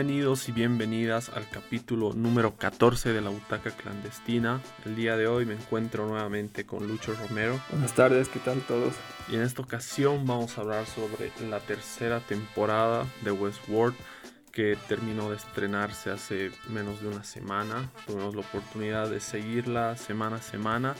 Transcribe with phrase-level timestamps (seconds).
[0.00, 4.62] Bienvenidos y bienvenidas al capítulo número 14 de la Butaca Clandestina.
[4.86, 7.60] El día de hoy me encuentro nuevamente con Lucho Romero.
[7.70, 8.94] Buenas tardes, ¿qué tal todos?
[9.30, 13.94] Y en esta ocasión vamos a hablar sobre la tercera temporada de Westworld
[14.52, 17.90] que terminó de estrenarse hace menos de una semana.
[18.06, 20.94] Tuvimos la oportunidad de seguirla semana a semana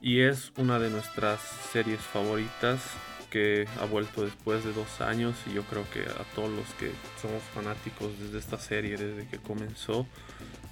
[0.00, 2.80] y es una de nuestras series favoritas
[3.30, 6.90] que ha vuelto después de dos años y yo creo que a todos los que
[7.20, 10.06] somos fanáticos desde esta serie, desde que comenzó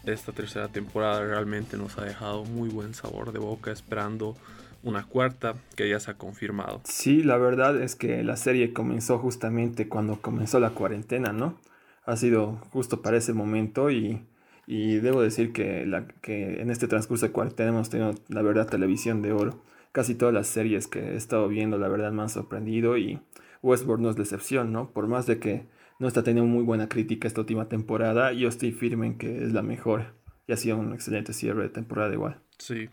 [0.05, 4.37] esta tercera temporada, realmente nos ha dejado muy buen sabor de boca esperando
[4.83, 6.80] una cuarta que ya se ha confirmado.
[6.85, 11.59] Sí, la verdad es que la serie comenzó justamente cuando comenzó la cuarentena, ¿no?
[12.04, 14.23] Ha sido justo para ese momento y,
[14.66, 18.69] y debo decir que, la, que en este transcurso de cuarentena hemos tenido, la verdad,
[18.69, 19.60] televisión de oro
[19.93, 23.21] casi todas las series que he estado viendo, la verdad, me han sorprendido y
[23.63, 24.91] Westworld no es la excepción, ¿no?
[24.91, 25.67] Por más de que
[25.99, 29.53] no está teniendo muy buena crítica esta última temporada, yo estoy firme en que es
[29.53, 30.15] la mejor
[30.47, 32.41] y ha sido un excelente cierre de temporada igual.
[32.59, 32.89] Sí,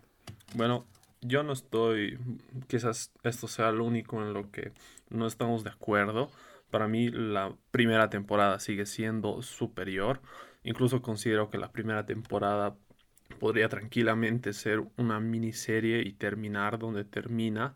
[0.56, 0.86] bueno,
[1.22, 2.20] yo no estoy,
[2.68, 4.74] quizás esto sea lo único en lo que
[5.10, 6.30] no estamos de acuerdo.
[6.70, 10.22] Para mí la primera temporada sigue siendo superior.
[10.64, 12.76] Incluso considero que la primera temporada
[13.36, 17.76] podría tranquilamente ser una miniserie y terminar donde termina.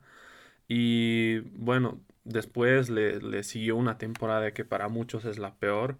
[0.67, 5.97] Y bueno, después le, siguió una temporada que para muchos es la peor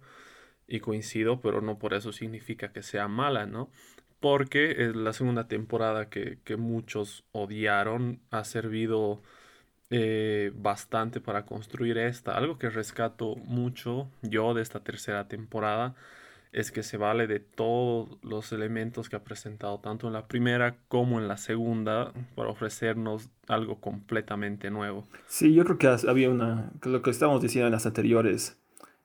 [0.68, 3.70] y coincido, pero no por eso significa que sea mala, ¿no?
[4.20, 9.22] Porque es la segunda temporada que, muchos odiaron ha servido
[9.90, 12.36] eh, bastante para construir esta.
[12.36, 15.96] Algo que rescato mucho yo de esta tercera temporada
[16.52, 20.76] es que se vale de todos los elementos que ha presentado tanto en la primera
[20.88, 25.06] como en la segunda para ofrecernos algo completamente nuevo.
[25.26, 28.58] Sí, yo creo que había una, lo que estábamos diciendo en las anteriores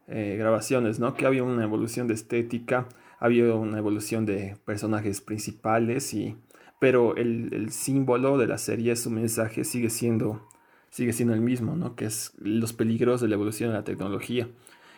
[0.08, 1.14] eh, grabaciones, ¿no?
[1.14, 2.88] Que había una evolución de estética,
[3.20, 6.38] había una evolución de personajes principales, y,
[6.80, 10.48] pero el, el símbolo de la serie, su mensaje sigue siendo,
[10.90, 11.96] sigue siendo el mismo, ¿no?
[11.96, 14.48] Que es los peligros de la evolución de la tecnología.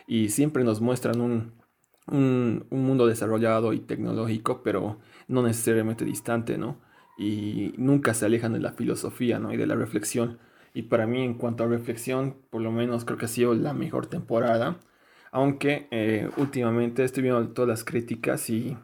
[0.06, 1.52] Y siempre nos muestran un,
[2.10, 4.98] un, mundo desarrollado y tecnológico, pero
[5.28, 6.80] no necesariamente distante, ¿no?
[7.18, 9.52] Y nunca se alejan de la filosofía, ¿no?
[9.52, 10.38] Y de la reflexión.
[10.74, 13.74] Y para mí, en cuanto a reflexión, por lo menos creo que ha sido la
[13.74, 14.78] mejor temporada.
[15.32, 18.76] Aunque eh, últimamente estoy viendo todas las críticas y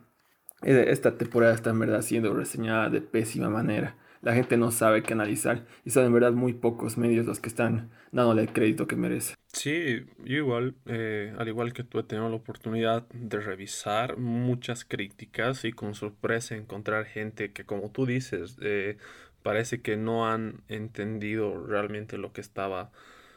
[0.62, 5.02] eh, esta temporada está en verdad siendo reseñada de pésima manera la gente no sabe
[5.02, 8.86] qué analizar y son en verdad muy pocos medios los que están dándole el crédito
[8.86, 9.34] que merece.
[9.52, 14.84] Sí, yo igual, eh, al igual que tú he tenido la oportunidad de revisar muchas
[14.84, 18.96] críticas y con sorpresa encontrar gente que como tú dices, eh,
[19.42, 22.90] parece que no han entendido realmente lo que estaba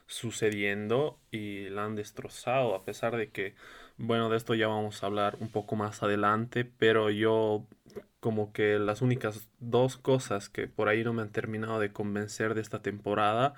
[0.07, 3.55] sucediendo y la han destrozado a pesar de que
[3.97, 7.65] bueno de esto ya vamos a hablar un poco más adelante pero yo
[8.19, 12.53] como que las únicas dos cosas que por ahí no me han terminado de convencer
[12.55, 13.53] de esta temporada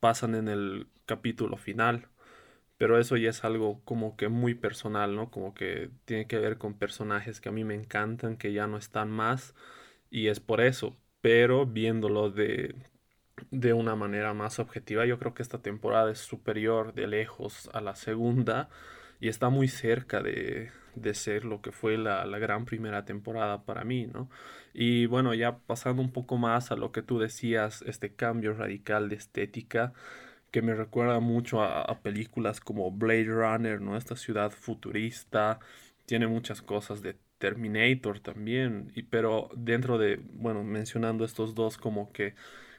[0.00, 2.08] pasan en el capítulo final.
[2.78, 5.30] Pero eso ya es algo como que muy personal, ¿no?
[5.30, 8.78] Como que tiene que ver con personajes que a mí me encantan, que ya no
[8.78, 9.54] están más.
[10.10, 10.96] Y es por eso.
[11.20, 12.74] Pero viéndolo de,
[13.50, 17.80] de una manera más objetiva, yo creo que esta temporada es superior de lejos a
[17.80, 18.70] la segunda
[19.20, 23.64] y está muy cerca de, de ser lo que fue la, la, gran primera temporada
[23.64, 24.30] para mí, ¿no?
[24.72, 29.08] Y bueno, ya pasando un poco más a lo que tú decías, este cambio radical
[29.08, 29.92] de estética
[30.50, 33.96] que me recuerda mucho a, películas como Blade Runner, ¿no?
[33.96, 35.60] Esta ciudad futurista,
[36.06, 42.12] tiene muchas cosas de Terminator también, y, pero dentro de, bueno, mencionando estos dos como
[42.12, 42.34] que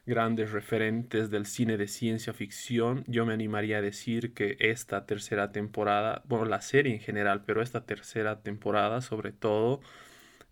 [0.06, 5.52] grandes referentes del cine de ciencia ficción, yo me animaría a decir que esta tercera
[5.52, 9.82] temporada, bueno, la serie en general, pero esta tercera temporada sobre todo,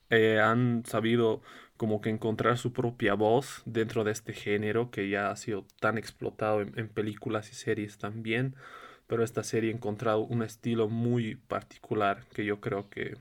[0.10, 1.42] eh, han sabido
[1.78, 5.98] como que encontrar su propia voz dentro de este género que ya ha sido tan
[5.98, 8.56] explotado en, en películas y series también,
[9.07, 13.18] pero esta serie ha encontrado un estilo muy particular que yo creo que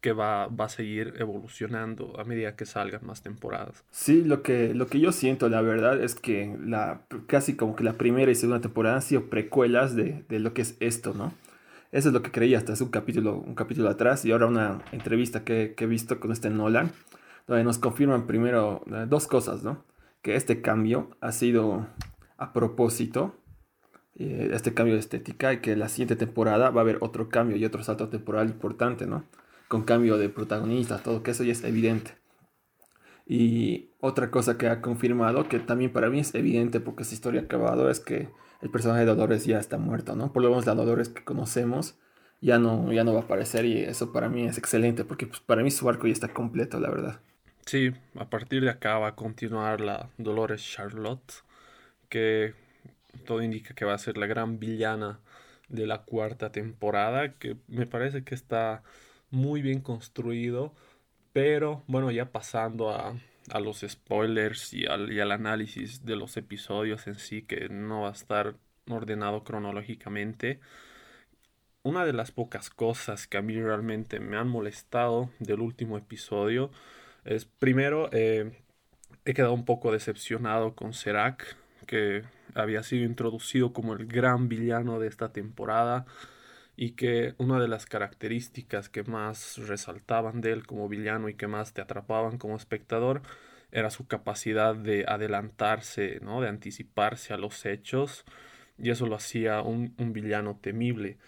[0.00, 3.84] que va, va, a seguir evolucionando a medida que salgan más temporadas.
[3.90, 7.84] Sí, lo que, lo que yo siento, la verdad, es que la, casi como que
[7.84, 11.32] la primera y segunda temporada han sido precuelas de, de lo que es esto, ¿no?
[11.92, 14.80] Eso es lo que creía hasta hace un capítulo, un capítulo atrás y ahora una
[14.92, 16.92] entrevista que, que he visto con este Nolan,
[17.48, 19.84] donde nos confirman primero eh, dos cosas, ¿no?
[20.22, 21.88] Que este cambio ha sido
[22.36, 23.34] a propósito,
[24.14, 27.56] eh, este cambio de estética, y que la siguiente temporada va a haber otro cambio
[27.56, 29.24] y otro salto temporal importante, ¿no?
[29.70, 32.16] Con cambio de protagonista, todo eso ya es evidente.
[33.24, 37.42] Y otra cosa que ha confirmado, que también para mí es evidente porque esa historia
[37.42, 38.28] acabado, es que
[38.62, 40.32] el personaje de Dolores ya está muerto, ¿no?
[40.32, 42.00] Por lo menos la Dolores que conocemos
[42.40, 45.38] ya no, ya no va a aparecer y eso para mí es excelente porque pues,
[45.38, 47.20] para mí su arco ya está completo, la verdad.
[47.64, 51.44] Sí, a partir de acá va a continuar la Dolores Charlotte,
[52.08, 52.54] que
[53.24, 55.20] todo indica que va a ser la gran villana
[55.68, 58.82] de la cuarta temporada, que me parece que está
[59.30, 60.74] muy bien construido,
[61.32, 63.14] pero bueno, ya pasando a,
[63.50, 68.02] a los spoilers y al, y al análisis de los episodios en sí, que no
[68.02, 68.56] va a estar
[68.88, 70.60] ordenado cronológicamente.
[71.82, 76.70] Una de las pocas cosas que a mí realmente me han molestado del último episodio
[77.24, 78.52] es, primero, eh,
[79.24, 81.56] he quedado un poco decepcionado con Serac,
[81.86, 82.22] que
[82.54, 86.06] había sido introducido como el gran villano de esta temporada
[86.80, 91.46] y que una de las características que más resaltaban de él como villano y que
[91.46, 93.20] más te atrapaban como espectador
[93.70, 96.40] era su capacidad de adelantarse, ¿no?
[96.40, 98.24] de anticiparse a los hechos
[98.78, 101.18] y eso lo hacía un, un villano temible.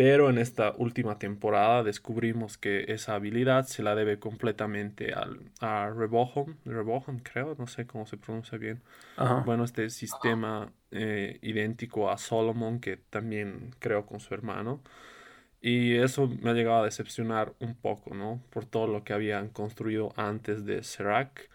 [0.00, 5.90] Pero en esta última temporada descubrimos que esa habilidad se la debe completamente al, a
[5.90, 8.82] Reboham, Reboham creo, no sé cómo se pronuncia bien.
[9.44, 14.82] Bueno, este sistema eh, idéntico a Solomon que también creó con su hermano.
[15.60, 18.42] Y eso me ha llegado a decepcionar un poco, ¿no?
[18.50, 21.50] Por todo lo que habían construido antes de Serac.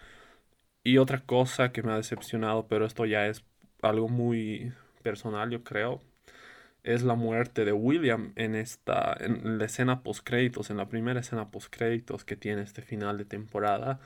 [0.84, 3.46] Y otra cosa que me ha decepcionado, pero esto ya es
[3.82, 6.02] algo muy personal, yo creo,
[6.86, 11.20] es la muerte de William en esta en la escena post créditos, en la primera
[11.20, 14.00] escena post créditos que tiene este final de temporada.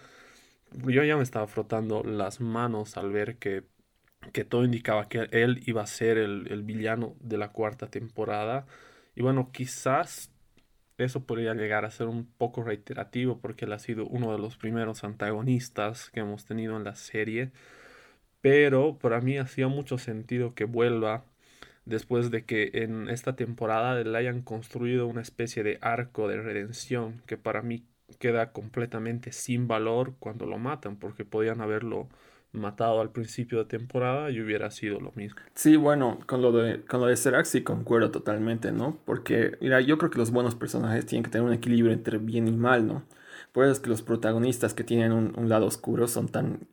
[0.72, 3.64] Yo ya me estaba frotando las manos al ver que,
[4.34, 8.66] que todo indicaba que él iba a ser el, el villano de la cuarta temporada.
[9.16, 10.32] Y bueno, quizás
[10.98, 14.58] eso podría llegar a ser un poco reiterativo porque él ha sido uno de los
[14.58, 17.52] primeros antagonistas que hemos tenido en la serie.
[18.42, 21.26] Pero para mí hacía mucho sentido que vuelva
[21.90, 27.22] después de que en esta temporada le hayan construido una especie de arco de redención
[27.26, 27.86] que para mí
[28.20, 32.08] queda completamente sin valor cuando lo matan, porque podían haberlo
[32.52, 35.40] matado al principio de temporada y hubiera sido lo mismo.
[35.54, 38.98] Sí, bueno, con lo de, con lo de Serac sí concuerdo totalmente, ¿no?
[39.06, 42.48] Porque, mira, yo creo que los buenos personajes tienen que tener un equilibrio entre bien
[42.48, 43.04] y mal, ¿no?
[43.52, 46.68] Por eso es que los protagonistas que tienen un, un lado oscuro son tan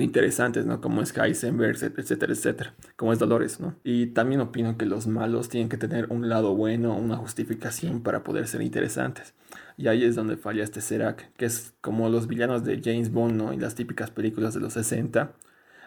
[0.00, 0.80] interesantes, ¿no?
[0.80, 3.74] Como es Heisenberg, etcétera, etcétera, como es Dolores, ¿no?
[3.84, 8.24] Y también opino que los malos tienen que tener un lado bueno, una justificación para
[8.24, 9.34] poder ser interesantes.
[9.76, 13.34] Y ahí es donde falla este Serac, que es como los villanos de James Bond,
[13.36, 13.52] ¿no?
[13.52, 15.32] Y las típicas películas de los 60,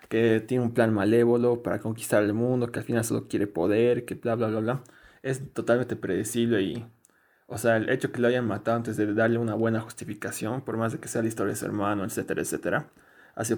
[0.10, 4.06] que tiene un plan malévolo para conquistar el mundo, que al final solo quiere poder,
[4.06, 4.84] que bla, bla, bla, bla.
[5.24, 6.86] Es totalmente predecible y
[7.48, 10.78] o sea, el hecho que lo hayan matado antes de darle una buena justificación, por
[10.78, 12.90] más de que sea la historia de su hermano, etcétera, etcétera,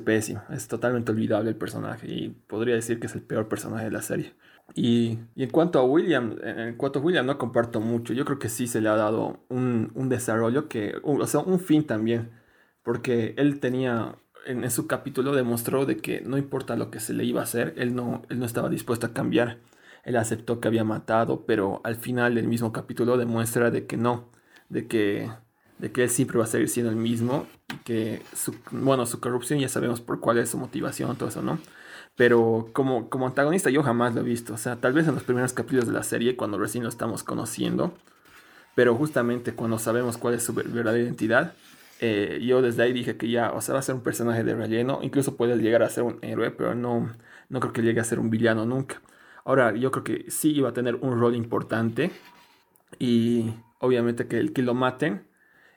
[0.03, 0.41] pésimo.
[0.49, 4.01] Es totalmente olvidable el personaje y podría decir que es el peor personaje de la
[4.01, 4.33] serie.
[4.75, 8.13] Y, en cuanto a William, en cuanto a William no comparto mucho.
[8.13, 11.85] Yo creo que sí se le ha dado un, desarrollo que, o sea, un fin
[11.85, 12.31] también.
[12.83, 14.15] Porque él tenía,
[14.45, 17.73] en, su capítulo demostró de que no importa lo que se le iba a hacer,
[17.77, 19.59] él no, él no estaba dispuesto a cambiar.
[20.03, 24.31] Él aceptó que había matado, pero al final del mismo capítulo demuestra de que no,
[24.69, 25.29] de que
[25.79, 27.45] de que él siempre va a seguir siendo el mismo,
[27.83, 31.59] que su, bueno, su corrupción ya sabemos por cuál es su motivación, todo eso, ¿no?
[32.15, 35.23] Pero como, como antagonista yo jamás lo he visto, o sea, tal vez en los
[35.23, 37.93] primeros capítulos de la serie, cuando recién lo estamos conociendo,
[38.75, 41.53] pero justamente cuando sabemos cuál es su verdadera identidad,
[41.99, 44.55] eh, yo desde ahí dije que ya, o sea, va a ser un personaje de
[44.55, 47.11] relleno, incluso puede llegar a ser un héroe, pero no,
[47.49, 49.01] no creo que llegue a ser un villano nunca.
[49.45, 52.11] Ahora, yo creo que sí iba a tener un rol importante
[52.99, 55.27] y obviamente que el que lo maten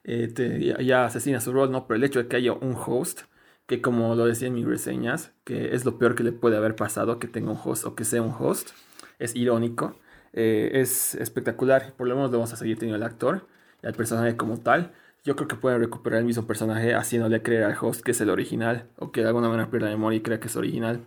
[0.05, 1.87] eh, ya, asesina su rol, ¿no?
[1.87, 3.23] Pero el hecho de que haya un host,
[3.67, 6.77] que como lo decía en mis reseñas, que es lo peor que le puede haber
[6.77, 8.71] pasado, que tenga un host o que sea un host,
[9.19, 9.97] es irónico,
[10.33, 13.47] eh, es espectacular, por lo menos vamos a seguir teniendo el actor
[13.83, 14.93] y al personaje como tal.
[15.25, 18.31] Yo creo que pueden recuperar el mismo personaje haciéndole creer al host que es el
[18.31, 21.07] original, o que de alguna manera pierda la memoria y crea que es original.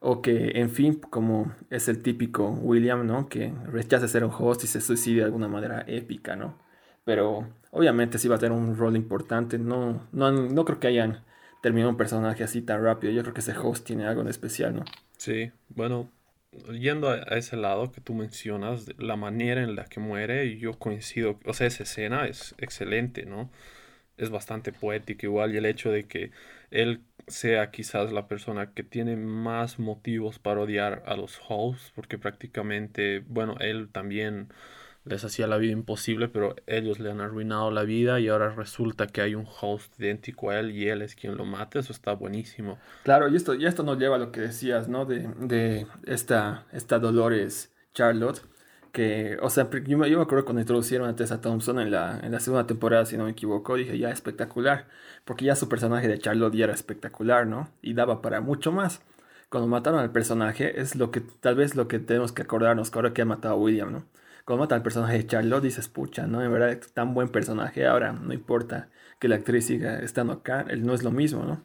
[0.00, 3.28] O que, en fin, como es el típico William, ¿no?
[3.28, 6.56] Que rechaza ser un host y se suicide de alguna manera épica, ¿no?
[7.04, 9.58] Pero obviamente sí va a tener un rol importante.
[9.58, 11.24] No, no, no creo que hayan
[11.62, 13.12] terminado un personaje así tan rápido.
[13.12, 14.84] Yo creo que ese host tiene algo en especial, ¿no?
[15.16, 16.10] Sí, bueno,
[16.72, 21.38] yendo a, ese lado que tú mencionas, la manera en la que muere, yo coincido,
[21.44, 23.50] o sea, esa escena es excelente, ¿no?
[24.16, 26.32] Es bastante poética igual y el hecho de que
[26.70, 32.18] él sea quizás la persona que tiene más motivos para odiar a los hosts, porque
[32.18, 34.48] prácticamente, bueno, él también
[35.08, 39.06] les hacía la vida imposible, pero ellos le han arruinado la vida y ahora resulta
[39.06, 42.12] que hay un host idéntico a él y él es quien lo mata, eso está
[42.12, 42.78] buenísimo.
[43.04, 45.04] Claro, y esto, y esto nos lleva a lo que decías, ¿no?
[45.04, 48.42] De, de esta, esta Dolores Charlotte,
[48.92, 52.40] que, o sea, yo, me acuerdo cuando introducieron a Tessa Thompson en la, en la
[52.40, 54.86] segunda temporada, si no me equivoco, dije, ya espectacular,
[55.24, 57.70] porque ya su personaje de Charlotte ya era espectacular, ¿no?
[57.82, 59.02] Y daba para mucho más.
[59.50, 62.98] Cuando mataron al personaje, es lo que, tal vez lo que tenemos que acordarnos, que
[62.98, 64.04] ahora que ha matado a William, ¿no?
[64.48, 66.42] Cuando matan al personaje de Charlotte, dices, pucha, ¿no?
[66.42, 68.88] En verdad, tan buen personaje, ahora no importa
[69.18, 71.62] que la actriz siga estando acá, él no es lo mismo, ¿no?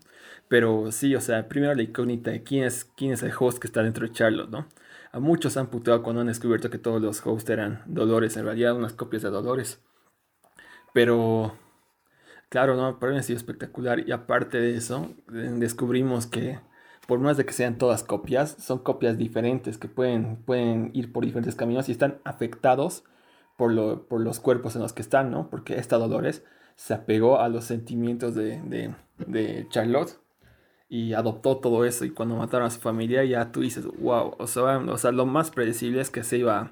[0.50, 3.68] Pero sí, o sea, primero la incógnita de quién es, quién es el host que
[3.68, 4.68] está dentro de Charlotte, ¿no?
[5.14, 8.76] A muchos han puteado cuando han descubierto que todos los hosts eran Dolores, en realidad
[8.76, 9.80] unas copias de Dolores.
[10.94, 11.58] Pero,
[12.50, 13.00] claro, ¿no?
[13.02, 14.06] Mí ha sido espectacular.
[14.06, 16.60] Y aparte de eso, descubrimos que,
[17.08, 21.26] por más de que sean todas copias, son copias diferentes que pueden, pueden ir por
[21.26, 23.04] diferentes caminos y están afectados
[23.58, 25.50] por, lo, por los cuerpos en los que están, ¿no?
[25.50, 26.44] Porque esta Dolores
[26.76, 30.20] se apegó a los sentimientos de, de, de Charlotte
[30.90, 34.48] y adoptó todo eso y cuando mataron a su familia ya tú dices, wow, o
[34.48, 36.72] sea, o sea lo más predecible es que se iba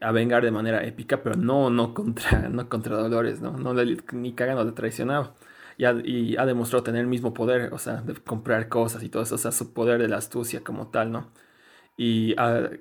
[0.00, 3.52] a vengar de manera épica, pero no, no contra, no contra Dolores, ¿no?
[3.52, 5.34] no le, ni cagando le traicionaba.
[5.78, 5.84] Y
[6.36, 9.38] ha, demostrado tener el mismo poder, o sea, de comprar cosas y todo eso, o
[9.38, 11.30] sea, su poder de la astucia como tal, ¿no?
[11.96, 12.34] Y,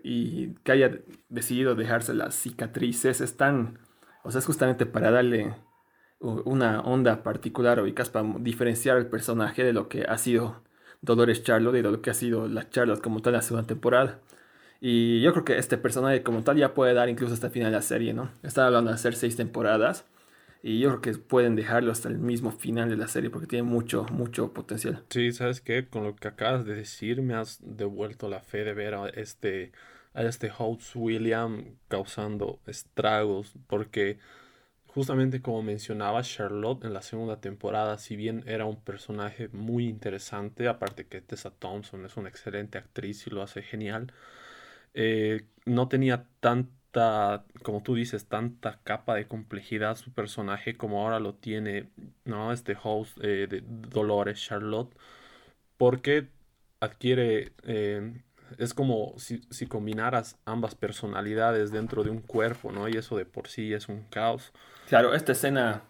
[0.04, 1.00] y que haya
[1.30, 3.80] decidido dejarse las cicatrices es tan,
[4.24, 5.56] o sea, es justamente para darle
[6.20, 10.64] una onda particular ubicas para diferenciar el personaje de lo que ha sido
[11.02, 13.68] Dolores Charlotte y de lo que ha sido la Charlotte como tal en la segunda
[13.68, 14.20] temporada.
[14.82, 17.72] Y yo creo que este personaje como tal ya puede dar incluso hasta el final
[17.72, 18.32] de la serie, ¿no?
[18.44, 20.06] Están hablando de hacer seis temporadas
[20.64, 23.64] y yo creo que pueden dejarlo hasta el mismo final de la serie porque tiene
[23.64, 25.04] mucho, mucho potencial.
[25.10, 25.88] Sí, ¿sabes qué?
[25.88, 29.72] Con lo que acabas de decir me has devuelto la fe de ver a este,
[30.14, 34.20] a este House William causando estragos porque
[34.98, 40.68] Justamente como mencionaba Charlotte en la segunda temporada, si bien era un personaje muy interesante,
[40.68, 44.12] aparte que Tessa Thompson es una excelente actriz y lo hace genial,
[44.96, 46.26] eh, no tenía
[46.98, 51.90] tanta, como tú dices, tanta capa de complejidad su personaje como ahora lo tiene,
[52.26, 52.52] ¿no?
[52.52, 54.96] Este host eh, de Dolores Charlotte,
[55.78, 56.28] porque
[56.80, 58.22] adquiere eh,
[58.58, 62.88] es como si, si, combinaras ambas personalidades dentro de un cuerpo, ¿no?
[62.88, 64.52] Y eso de por sí es un caos.
[64.88, 65.84] Claro, esta escena,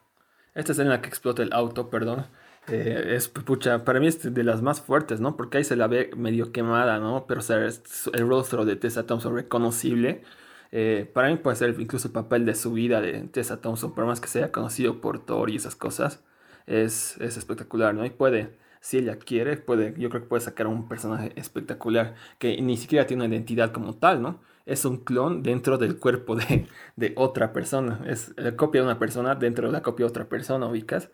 [0.56, 2.26] esta escena que explota el auto, perdón,
[2.68, 5.38] eh, es, pucha, para mí es de las más fuertes, ¿no?
[5.38, 7.26] Porque ahí se la ve medio quemada, ¿no?
[7.28, 10.24] Pero o el rostro de Tessa Thompson reconocible.
[10.72, 14.06] Eh, para mí puede ser incluso el papel de su vida de Tessa Thompson, por
[14.06, 16.24] más que sea conocido por Thor y esas cosas,
[16.66, 18.06] es, es espectacular, ¿no?
[18.06, 22.62] Y puede, si ella quiere, puede, yo creo que puede sacar un personaje espectacular que
[22.62, 24.40] ni siquiera tiene una identidad como tal, ¿no?
[24.68, 28.02] es un clon dentro del cuerpo de, de, otra persona.
[28.06, 31.10] Es la copia de una persona dentro de la copia de otra persona, ubicas.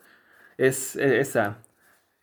[0.58, 1.60] Es e, esa,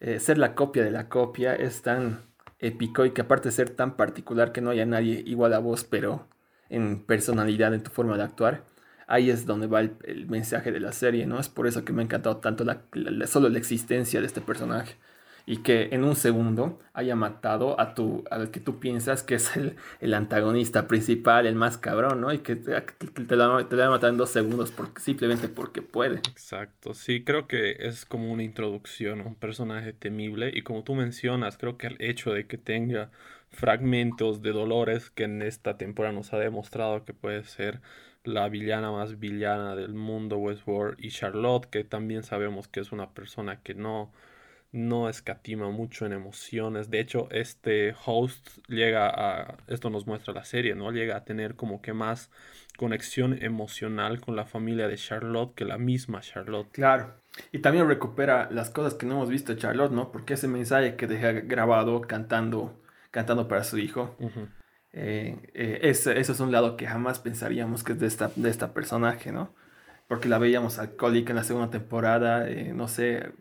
[0.01, 2.23] eh, ser la copia de la copia es tan
[2.59, 5.85] épico y que aparte de ser tan particular que no haya nadie igual a vos,
[5.85, 6.29] pero
[6.71, 8.65] en personalidad, en tu forma de actuar,
[9.07, 11.41] ahí es donde va el, mensaje de la serie, ¿no?
[11.41, 12.83] Es por eso que me ha encantado tanto la,
[13.27, 14.97] solo la existencia de este personaje
[15.47, 19.57] y que en un segundo haya matado a tu, al que tú piensas que es
[19.57, 22.33] el, el antagonista principal, el más cabrón, ¿no?
[22.33, 26.19] Y que te, te, lo, te a matar en dos segundos porque, simplemente porque puede.
[26.19, 30.95] Exacto, sí, creo que es como una introducción a un personaje temible y como tú
[30.95, 33.11] mencionas, creo que el hecho de que tenga
[33.51, 37.81] fragmentos de Dolores que en esta temporada nos ha demostrado que puede ser
[38.25, 43.11] la villana más villana del mundo Westworld y Charlotte que también sabemos que es una
[43.11, 44.13] persona que no
[44.73, 46.91] no escatima mucho en emociones.
[46.91, 50.93] De hecho, este host llega a, esto nos muestra la serie, ¿no?
[50.93, 52.31] Llega a tener como que más
[52.77, 56.71] conexión emocional con la familia de Charlotte que la misma Charlotte.
[56.73, 57.15] Claro.
[57.53, 60.13] Y también recupera las cosas que no hemos visto de Charlotte, ¿no?
[60.13, 62.81] Porque ese mensaje que deja grabado cantando,
[63.11, 64.17] cantando para su hijo.
[64.93, 68.75] Eh, eh, ese, es un lado que jamás pensaríamos que es de esta, de esta
[68.75, 69.55] personaje, ¿no?
[70.11, 73.33] porque la veíamos alcohólica en la segunda temporada, eh, no sé,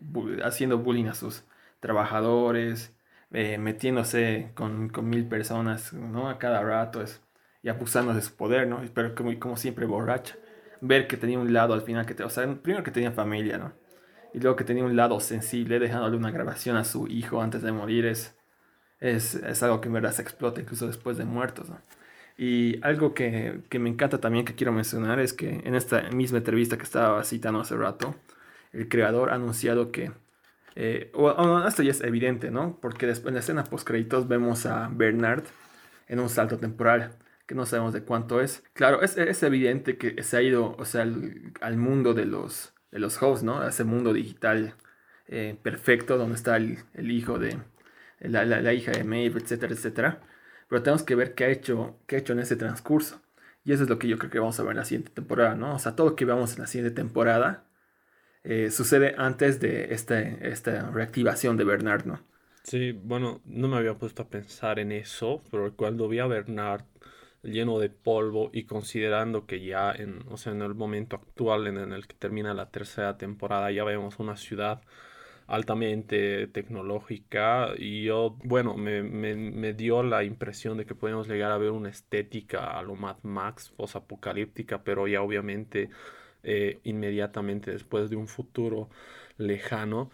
[0.44, 1.42] haciendo bullying a sus
[1.80, 2.94] trabajadores,
[3.32, 6.28] eh, metiéndose con, mil personas, ¿no?
[6.30, 7.24] A cada rato es,
[7.64, 8.82] y abusando de su poder, ¿no?
[8.94, 10.36] Pero como, como siempre borracha.
[10.80, 13.72] Ver que tenía un lado al final, que o sea, primero que tenía familia, ¿no?
[14.32, 17.72] Y luego que tenía un lado sensible, dejándole una grabación a su hijo antes de
[17.72, 18.38] morir, es,
[19.00, 21.68] es, es algo que en verdad se explota incluso después de muertos.
[22.36, 26.38] Y algo que, que, me encanta también que quiero mencionar es que en esta misma
[26.38, 28.14] entrevista que estaba citando hace rato,
[28.72, 30.12] el creador ha anunciado que,
[30.76, 32.78] eh, o, esto ya es evidente, ¿no?
[32.80, 35.44] Porque después en la escena post créditos vemos a Bernard
[36.08, 37.16] en un salto temporal
[37.46, 38.62] que no sabemos de cuánto es.
[38.74, 43.00] Claro, es, es evidente que se ha ido, o sea, al, mundo de los, de
[43.00, 43.66] los hosts, ¿no?
[43.66, 44.74] Ese mundo digital
[45.28, 47.58] eh, perfecto donde está el hijo de
[48.20, 50.20] la, la, la, hija de Maeve, etcétera, etcétera
[50.70, 53.20] pero tenemos que ver qué ha hecho, qué ha hecho en ese transcurso.
[53.64, 55.56] Y eso es lo que yo creo que vamos a ver en la siguiente temporada,
[55.56, 55.74] ¿no?
[55.74, 57.66] O sea, todo lo que veamos en la siguiente temporada
[58.44, 62.20] eh, sucede antes de este, esta reactivación de Bernard, ¿no?
[62.62, 66.84] Sí, bueno, no me había puesto a pensar en eso, pero cuando vi a Bernard
[67.42, 71.78] lleno de polvo y considerando que ya en, o sea, en el momento actual en
[71.78, 74.82] el que termina la tercera temporada ya vemos una ciudad
[75.50, 81.50] altamente tecnológica y yo, bueno, me, me, me, dio la impresión de que podemos llegar
[81.50, 85.90] a ver una estética a lo Mad Max posapocalíptica, pero ya obviamente
[86.44, 88.90] eh, inmediatamente después de un futuro
[89.38, 90.10] lejano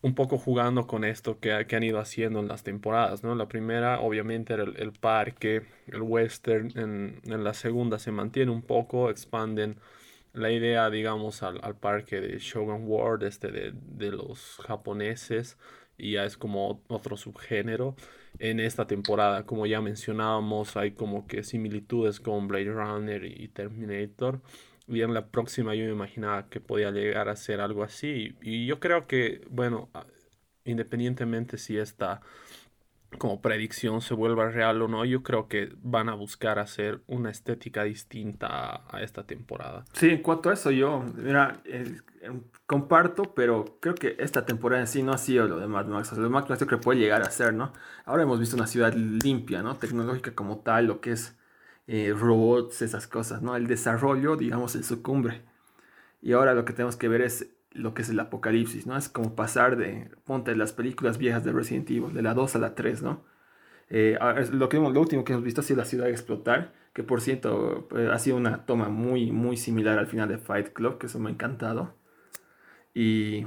[0.00, 3.34] un poco jugando con esto que, que, han ido haciendo en las temporadas, ¿no?
[3.34, 8.62] La primera obviamente era el, parque, el western, en, en, la segunda se mantiene un
[8.62, 9.76] poco, expanden
[10.32, 15.58] la idea, digamos, al, al parque de Shogun World, este de, de, los japoneses,
[15.96, 17.96] y ya es como otro subgénero.
[18.38, 24.40] En esta temporada, como ya mencionábamos, hay como que similitudes con Blade Runner y Terminator.
[24.86, 28.36] Y en la próxima yo me imaginaba que podía llegar a ser algo así.
[28.40, 29.90] Y yo creo que, bueno,
[30.64, 32.20] independientemente si esta
[33.16, 37.30] como predicción se vuelva real o no, yo creo que van a buscar hacer una
[37.30, 39.84] estética distinta a, esta temporada.
[39.94, 41.62] Sí, en cuanto a eso yo, mira,
[42.66, 46.08] comparto, pero creo que esta temporada en sí no ha sido lo de Mad Max.
[46.08, 47.72] O sea, lo de Mad Max creo que puede llegar a ser, ¿no?
[48.04, 49.76] Ahora hemos visto una ciudad limpia, ¿no?
[49.76, 51.36] Tecnológica como tal, lo que es
[51.86, 53.56] eh, robots, esas cosas, ¿no?
[53.56, 55.42] El desarrollo, digamos, en su cumbre.
[56.20, 58.96] Y ahora lo que tenemos que ver es lo que es el apocalipsis, ¿no?
[58.96, 62.58] Es como pasar de, ponte, las películas viejas de Resident Evil, de la 2 a
[62.58, 63.24] la 3, ¿no?
[63.90, 64.18] Eh,
[64.52, 67.88] lo, que, lo último que hemos visto ha sido la ciudad explotar, que por cierto
[67.96, 71.18] eh, ha sido una toma muy, muy similar al final de Fight Club, que eso
[71.18, 71.94] me ha encantado.
[72.94, 73.46] Y,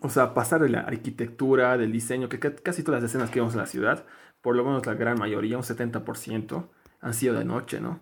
[0.00, 3.54] o sea, pasar de la arquitectura, del diseño, que casi todas las escenas que vemos
[3.54, 4.04] en la ciudad,
[4.42, 6.68] por lo menos la gran mayoría, un 70%,
[7.00, 8.00] han sido de noche, ¿no?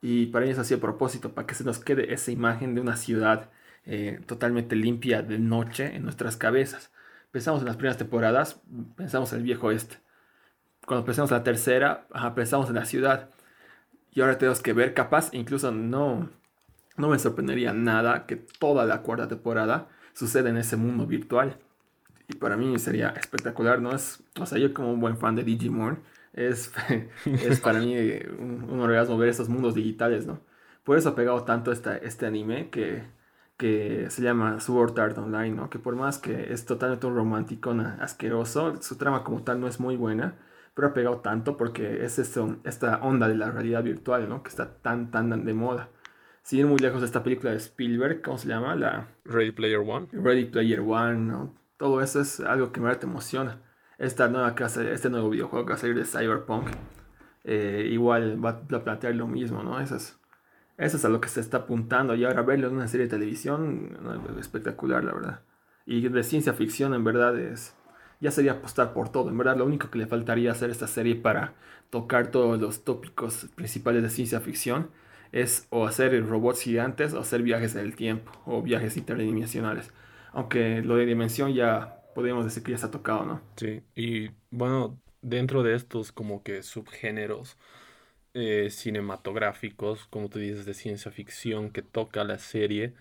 [0.00, 2.80] Y para ellos ha sido a propósito, para que se nos quede esa imagen de
[2.80, 3.50] una ciudad
[3.86, 6.90] eh, totalmente limpia de noche en nuestras cabezas.
[7.30, 8.60] Pensamos en las primeras temporadas,
[8.96, 9.96] pensamos en el viejo este.
[10.86, 13.30] Cuando pensamos en la tercera, pensamos en la ciudad.
[14.12, 16.30] Y ahora tenemos que ver, capaz, incluso no,
[16.96, 21.58] no me sorprendería nada que toda la cuarta temporada suceda en ese mundo virtual.
[22.28, 23.94] Y para mí sería espectacular, ¿no?
[23.94, 25.98] Es, o sea, yo como un buen fan de Digimon,
[26.32, 26.72] es,
[27.24, 27.96] es para mí
[28.38, 30.40] un, un orgasmo ver esos mundos digitales, ¿no?
[30.84, 33.02] Por eso ha pegado tanto esta, este anime que
[33.56, 35.70] que se llama Sword Art Online, ¿no?
[35.70, 39.80] Que por más que es totalmente un romántico asqueroso, su trama como tal no es
[39.80, 40.36] muy buena,
[40.74, 44.42] pero ha pegado tanto porque es esto, esta onda de la realidad virtual, ¿no?
[44.42, 45.90] Que está tan, tan de moda.
[46.42, 48.74] Si ir muy lejos de esta película de Spielberg, ¿cómo se llama?
[48.76, 49.08] La...
[49.24, 50.08] Ready Player One.
[50.12, 51.54] Ready Player One, ¿no?
[51.78, 53.62] Todo eso es algo que me te emociona.
[53.98, 56.68] Esta nueva casa, este nuevo videojuego que va a salir de Cyberpunk,
[57.44, 59.80] eh, igual va a plantear lo mismo, ¿no?
[59.80, 60.20] Esas
[60.76, 63.10] eso es a lo que se está apuntando y ahora verlo en una serie de
[63.10, 63.96] televisión,
[64.38, 65.40] espectacular, la verdad.
[65.86, 67.74] Y de ciencia ficción, en verdad, es.
[68.20, 69.28] Ya sería apostar por todo.
[69.28, 71.54] En verdad, lo único que le faltaría hacer esta serie para
[71.90, 74.90] tocar todos los tópicos principales de ciencia ficción
[75.30, 79.92] es o hacer robots gigantes o hacer viajes en el tiempo o viajes interdimensionales.
[80.32, 83.40] Aunque lo de dimensión ya podríamos decir que ya ha tocado, ¿no?
[83.56, 87.58] Sí, y bueno, dentro de estos como que subgéneros
[88.34, 92.94] eh, cinematográficos, como tú dices, de ciencia ficción que toca la serie.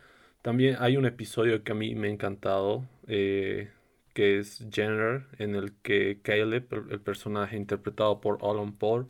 [0.44, 3.72] También hay un episodio que a mí me ha encantado, eh,
[4.14, 9.08] que es Jenner, en el que Caleb, el, personaje interpretado por Alan Paul,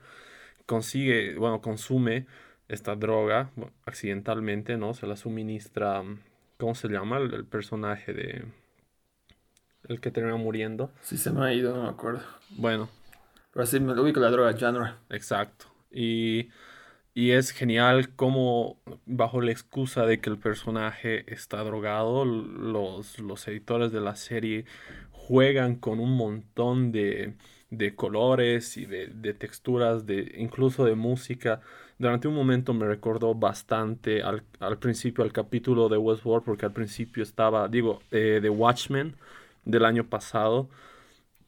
[0.66, 2.26] consigue, bueno, consume
[2.70, 3.52] esta droga
[3.86, 4.94] accidentalmente, ¿no?
[4.94, 6.04] Se la suministra,
[6.58, 7.18] ¿cómo se llama?
[7.18, 8.46] El, personaje de...
[9.90, 10.90] El que termina muriendo.
[11.02, 12.22] Sí, se me ha ido, no me acuerdo.
[12.52, 12.90] Bueno.
[13.52, 14.94] Pero sí, me ubico la droga, Jenner.
[15.10, 15.73] Exacto.
[15.94, 16.50] Y,
[17.16, 23.92] es genial como bajo la excusa de que el personaje está drogado, los, los editores
[23.92, 24.66] de la serie
[25.12, 27.36] juegan con un montón de,
[27.70, 31.62] de colores y de, de, texturas, de, incluso de música.
[31.98, 36.74] Durante un momento me recordó bastante al, al principio al capítulo de Westworld, porque al
[36.74, 39.16] principio estaba, digo, eh, de Watchmen
[39.66, 40.70] del año pasado.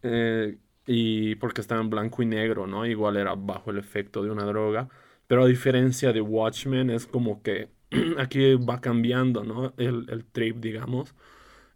[0.03, 2.86] Eh, y porque estaba en blanco y negro, ¿no?
[2.86, 4.89] Igual era bajo el efecto de una droga.
[5.28, 7.69] Pero a diferencia de Watchmen, es como que
[8.19, 9.74] aquí va cambiando, ¿no?
[9.78, 11.15] El, el trip, digamos.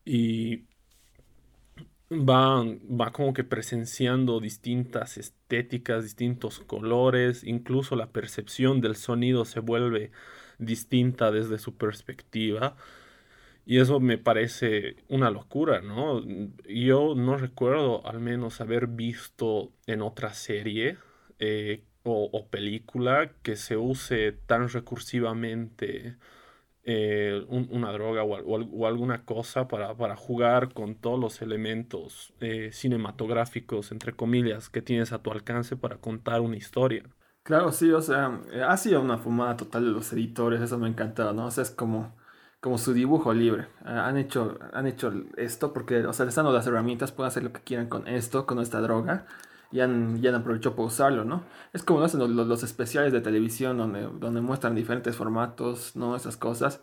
[0.06, 0.66] Y
[2.12, 9.60] va, va como que presenciando distintas estéticas, distintos colores, incluso la percepción del sonido se
[9.60, 10.12] vuelve
[10.58, 12.76] distinta desde su perspectiva.
[13.70, 16.24] Y eso me parece una locura, ¿no?
[16.68, 20.98] Yo no recuerdo al menos haber visto en otra serie
[21.38, 26.18] eh, o, película que se use tan recursivamente
[26.84, 33.92] eh, una droga o, alguna cosa para, para, jugar con todos los elementos eh, cinematográficos,
[33.92, 37.04] entre comillas, que tienes a tu alcance para contar una historia.
[37.44, 40.90] Claro, sí, o sea, ha sido una fumada total de los editores, eso me ha
[40.90, 41.46] encantado, ¿no?
[41.46, 42.16] O sea, es como,
[42.62, 43.68] como su dibujo libre.
[43.84, 47.30] Ah, han, hecho, han hecho esto porque, o sea, les han dado las herramientas, pueden
[47.30, 49.26] hacer lo que quieran con esto, con esta droga,
[49.72, 51.44] y han, ya han aprovechado para usarlo, ¿no?
[51.74, 56.16] Es como hacen los, los, especiales de televisión donde, donde muestran diferentes formatos, ¿no?
[56.16, 56.82] Esas cosas.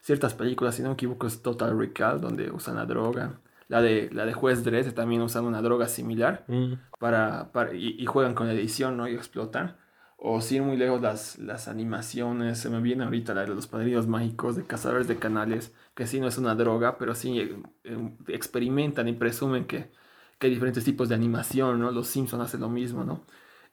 [0.00, 3.40] Ciertas películas, si no me equivoco, es Total Recall, donde usan la droga.
[3.66, 6.74] La de, la de Juez Dredd también usan una droga similar mm.
[6.98, 9.08] para, para y, y, juegan con la edición, ¿no?
[9.08, 9.76] Y explotan
[10.20, 14.08] o sin muy lejos las, las animaciones, se me viene ahorita la de los padrinos
[14.08, 18.16] mágicos de cazadores de canales, que sí no es una droga, pero sí eh, eh,
[18.28, 19.92] experimentan y presumen que,
[20.38, 21.92] que, hay diferentes tipos de animación, ¿no?
[21.92, 23.24] Los Simpsons hacen lo mismo, ¿no?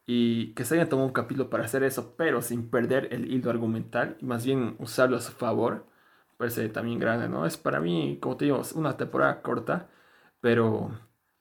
[0.06, 3.50] Y que se hayan tomado un capítulo para hacer eso, pero sin perder el hilo
[3.50, 5.88] argumental, y más bien usarlo a su favor,
[6.38, 7.46] parece también grande, ¿no?
[7.48, 9.90] Es para mí, como te digo, una temporada corta,
[10.42, 10.92] pero,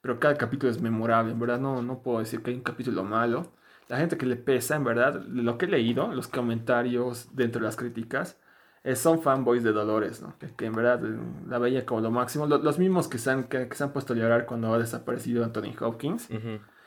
[0.00, 3.04] pero cada capítulo es memorable, en verdad no, no puedo decir que hay un capítulo
[3.04, 3.52] malo
[3.88, 7.66] la gente que le pesa, en verdad, lo que he leído, los comentarios dentro de
[7.66, 8.38] las críticas,
[8.82, 10.36] eh, son fanboys de Dolores, ¿no?
[10.38, 11.18] Que, en verdad eh,
[11.48, 12.46] la veía como lo máximo.
[12.46, 15.74] los mismos que se, han, que, se han puesto a llorar cuando ha desaparecido Anthony
[15.80, 16.28] Hopkins.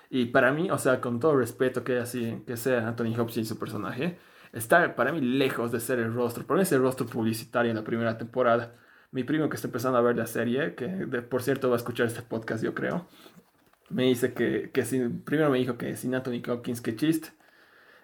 [0.10, 3.46] Y para mí, o sea, con todo respeto que, así, que sea Anthony Hopkins y
[3.46, 4.20] su personaje,
[4.54, 6.46] está para mí lejos de ser el rostro.
[6.46, 8.76] Para mí es el rostro publicitario en la primera temporada.
[9.12, 12.08] Mi primo que está empezando a ver la serie, que por cierto va a escuchar
[12.08, 13.08] este podcast, yo creo,
[13.89, 14.84] me dice que, que
[15.23, 17.30] primero me dijo que sin Anthony Hopkins, que chiste.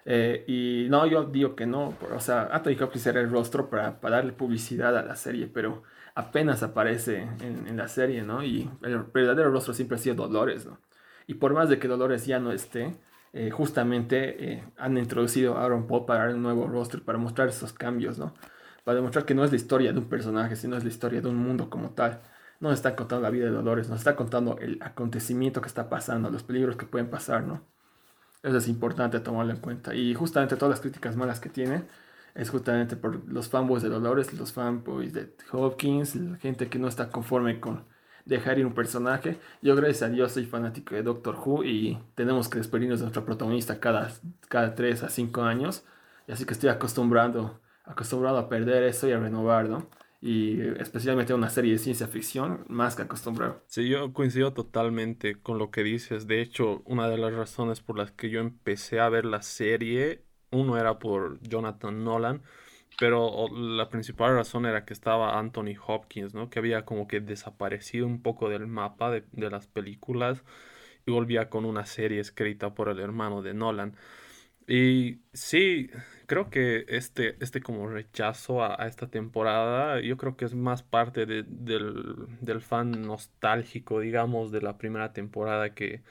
[0.06, 4.00] Eh, y no, yo digo que no, o sea, Anthony Hopkins era el rostro para,
[4.00, 5.82] para darle publicidad a la serie, pero
[6.14, 8.44] apenas aparece en, en, la serie, ¿no?
[8.44, 10.78] Y el verdadero rostro siempre ha sido Dolores, ¿no?
[11.26, 12.96] Y por más de que Dolores ya no esté,
[13.32, 17.48] eh, justamente eh, han introducido a Aaron Paul para dar un nuevo rostro, para mostrar
[17.48, 18.34] esos cambios, ¿no?
[18.84, 21.28] Para demostrar que no es la historia de un personaje, sino es la historia de
[21.28, 22.20] un mundo como tal
[22.60, 25.88] no nos está contando la vida de Dolores, nos está contando el acontecimiento que está
[25.88, 27.62] pasando, los peligros que pueden pasar, ¿no?
[28.42, 29.94] Eso es importante tomarlo en cuenta.
[29.94, 31.84] Y justamente todas las críticas malas que tiene
[32.34, 36.88] es justamente por los fanboys de Dolores, los fanboys de Hopkins, la gente que no
[36.88, 37.84] está conforme con
[38.24, 39.38] dejar ir un personaje.
[39.62, 43.24] Yo, gracias a Dios, soy fanático de Doctor Who y tenemos que despedirnos de nuestro
[43.24, 44.10] protagonista cada,
[44.48, 45.84] cada 3 a 5 años.
[46.26, 49.88] Y así que estoy acostumbrando, acostumbrado a perder eso y a renovar, ¿no?
[50.24, 53.62] Y especialmente una serie de ciencia ficción más que acostumbrado.
[53.66, 56.26] Sí, yo coincido totalmente con lo que dices.
[56.26, 60.24] De hecho, una de las razones por las que yo empecé a ver la serie,
[60.50, 62.42] uno era por Jonathan Nolan,
[62.98, 66.48] pero la principal razón era que estaba Anthony Hopkins, ¿no?
[66.48, 70.42] Que había como que desaparecido un poco del mapa de, de las películas
[71.04, 73.94] y volvía con una serie escrita por el hermano de Nolan.
[74.66, 75.90] Y sí,
[76.26, 81.26] creo que este, este como rechazo a, esta temporada, yo creo que es más parte
[81.26, 81.46] del,
[82.40, 86.02] del, fan nostálgico, digamos, de la primera temporada que,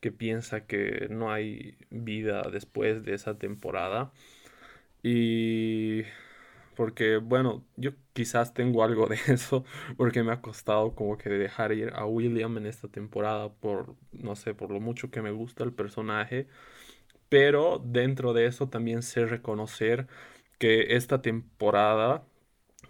[0.00, 4.12] que piensa que no hay vida después de esa temporada.
[5.02, 6.04] Y
[6.76, 9.64] porque, bueno, yo quizás tengo algo de eso,
[9.96, 14.36] porque me ha costado como que dejar ir a William en esta temporada por, no
[14.36, 16.46] sé, por lo mucho que me gusta el personaje
[17.28, 20.06] pero dentro de eso también sé reconocer
[20.58, 22.24] que esta temporada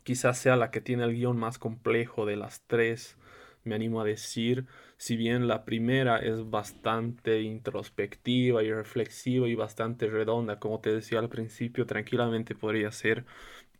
[0.04, 3.16] quizás sea la que tiene el guion más complejo de las tres,
[3.64, 10.06] me animo a decir, si bien la primera es bastante introspectiva y reflexiva y bastante
[10.08, 13.26] redonda, como te decía al principio, tranquilamente podría ser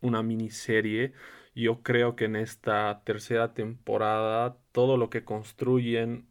[0.01, 1.13] una miniserie.
[1.55, 6.27] Yo creo que en esta tercera temporada todo lo que construyen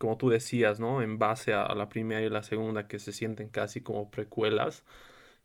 [0.00, 1.02] como tú decías, ¿no?
[1.02, 4.82] En base a, la primera y la segunda que se sienten casi como precuelas,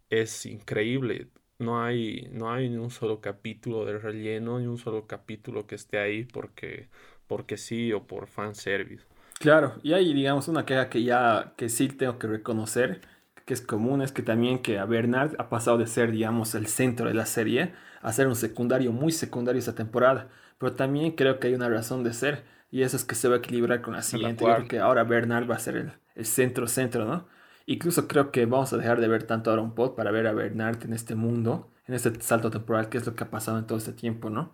[0.09, 1.27] es increíble.
[1.59, 5.75] No hay, no hay ni un solo capítulo de relleno, ni un solo capítulo que
[5.75, 6.87] esté ahí porque,
[7.27, 9.05] porque sí o por fanservice.
[9.41, 13.01] Claro, y hay, digamos, una queja que ya, que sí tengo que reconocer,
[13.45, 16.67] que es común, es que también que a Bernard ha pasado de ser, digamos, el
[16.67, 20.29] centro de la serie a ser un secundario, muy secundario esta temporada.
[20.59, 23.35] Pero también creo que hay una razón de ser y eso es que se va
[23.35, 24.45] a equilibrar con la siguiente.
[24.45, 27.27] porque ahora Bernard va a ser el, centro, centro, ¿no?
[27.65, 30.33] Incluso creo que vamos a dejar de ver tanto a Aaron Paul para ver a
[30.33, 33.65] Bernard en este mundo, en este salto temporal, que es lo que ha pasado en
[33.65, 34.53] todo este tiempo, ¿no?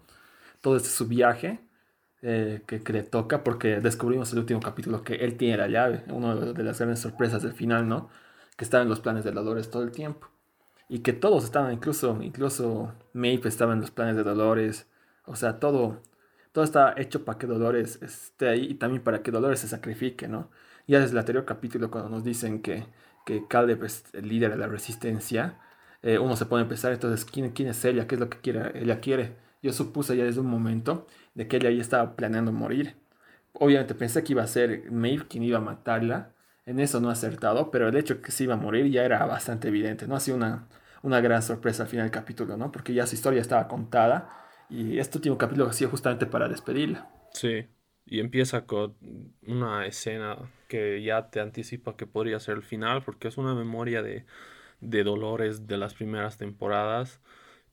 [0.61, 1.59] Todo este su viaje
[2.23, 6.35] eh, que, le toca, porque descubrimos el último capítulo que él tiene la llave, una
[6.35, 8.09] de las grandes sorpresas del final, ¿no?
[8.55, 10.29] Que estaba en los planes de Dolores todo el tiempo.
[10.87, 14.87] Y que todos estaban, incluso, incluso Maeve estaba en los planes de Dolores.
[15.25, 16.01] O sea, todo,
[16.51, 20.27] todo está hecho para que Dolores esté ahí y también para que Dolores se sacrifique,
[20.27, 20.49] ¿no?
[20.87, 22.85] Ya desde el anterior capítulo, cuando nos dicen que,
[23.25, 25.59] que Caleb es el líder de la resistencia,
[26.01, 28.07] eh, uno se puede empezar, entonces, ¿quién, ¿quién es ella?
[28.07, 29.35] ¿Qué es lo que quiere, ella quiere?
[29.61, 32.95] Yo supuse ya desde un momento de que ella ya estaba planeando morir.
[33.53, 36.33] Obviamente pensé que iba a ser Maeve quien iba a matarla.
[36.65, 39.03] En eso no ha acertado, pero el hecho de que se iba a morir ya
[39.03, 40.07] era bastante evidente.
[40.07, 40.67] No ha sido una,
[41.03, 42.71] una gran sorpresa al final del capítulo, ¿no?
[42.71, 44.40] Porque ya su historia estaba contada
[44.71, 47.09] y este último capítulo ha sido justamente para despedirla.
[47.33, 47.67] Sí,
[48.05, 48.97] y empieza con
[49.45, 54.01] una escena que ya te anticipa que podría ser el final, porque es una memoria
[54.03, 54.25] de,
[54.81, 57.21] de Dolores de las primeras temporadas.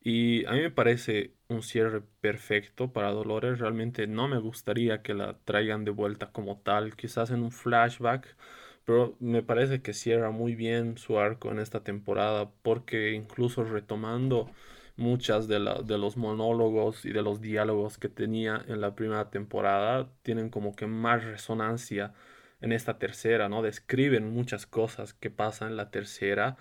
[0.02, 3.58] Y a mí me parece un cierre perfecto para Dolores.
[3.60, 8.36] Realmente no me gustaría que la traigan de vuelta como tal, quizás en un flashback,
[8.84, 14.50] pero me parece que cierra muy bien su arco en esta temporada, porque incluso retomando
[14.98, 19.30] muchas de, la, de los monólogos y de los diálogos que tenía en la primera
[19.30, 22.12] temporada tienen como que más resonancia
[22.60, 23.62] en esta tercera, ¿no?
[23.62, 26.56] Describen muchas cosas que pasan en la tercera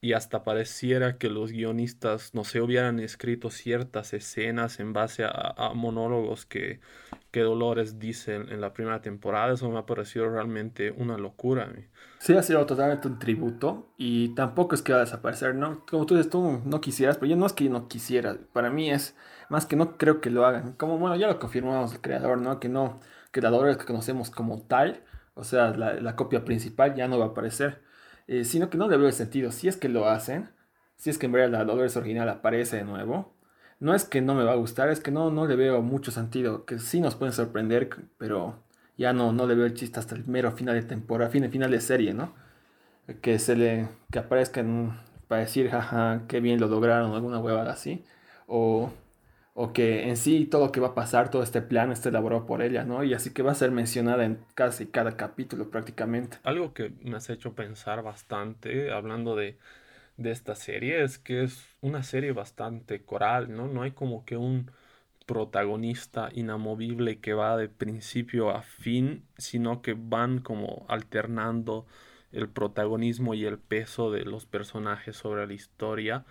[0.00, 5.72] y hasta pareciera que los guionistas, no sé, hubieran escrito ciertas escenas en base a,
[5.74, 6.80] monólogos que,
[7.32, 9.54] que, Dolores dice en, la primera temporada.
[9.54, 11.64] Eso me ha parecido realmente una locura.
[11.64, 11.72] A
[12.18, 15.84] Sí, ha sido totalmente un tributo y tampoco es que va a desaparecer, ¿no?
[15.86, 18.36] Como tú dices, tú no quisieras, pero yo no es que no quisiera.
[18.52, 19.16] Para mí es
[19.48, 20.74] más que no creo que lo hagan.
[20.74, 22.60] Como, bueno, ya lo confirmamos el creador, ¿no?
[22.60, 23.00] Que no,
[23.32, 25.02] que la Dolores que conocemos como tal,
[25.34, 27.82] o sea, la, la copia principal ya no va a aparecer
[28.26, 29.50] eh, sino que no le veo el sentido.
[29.52, 30.50] Si es que lo hacen,
[30.96, 33.34] si es que en verdad la Dolores original aparece de nuevo,
[33.82, 36.12] no es que no me va a gustar, es que no, no le veo mucho
[36.12, 36.64] sentido.
[36.66, 38.62] Que sí nos pueden sorprender, pero
[38.96, 41.72] ya no, no le veo el chiste hasta el mero final de temporada, fin, final
[41.72, 42.32] de serie, ¿no?
[43.20, 48.04] Que se le que aparezcan para decir, jaja, qué bien lo lograron, alguna huevada así.
[48.46, 48.92] O
[49.54, 52.46] o que en sí todo lo que va a pasar, todo este plan está elaborado
[52.46, 53.04] por ella, ¿no?
[53.04, 56.38] Y así que va a ser mencionada en casi cada capítulo prácticamente.
[56.42, 59.58] Algo que me has hecho pensar bastante, hablando de,
[60.16, 63.68] de esta serie, es que es una serie bastante coral, ¿no?
[63.68, 64.70] No hay como que un
[65.26, 71.86] protagonista inamovible que va de principio a fin, sino que van como alternando
[72.32, 76.24] el protagonismo y el peso de los personajes sobre la historia.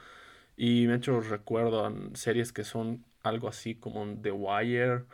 [0.58, 5.06] Y me he hecho recuerdo a series que son algo así como The Wire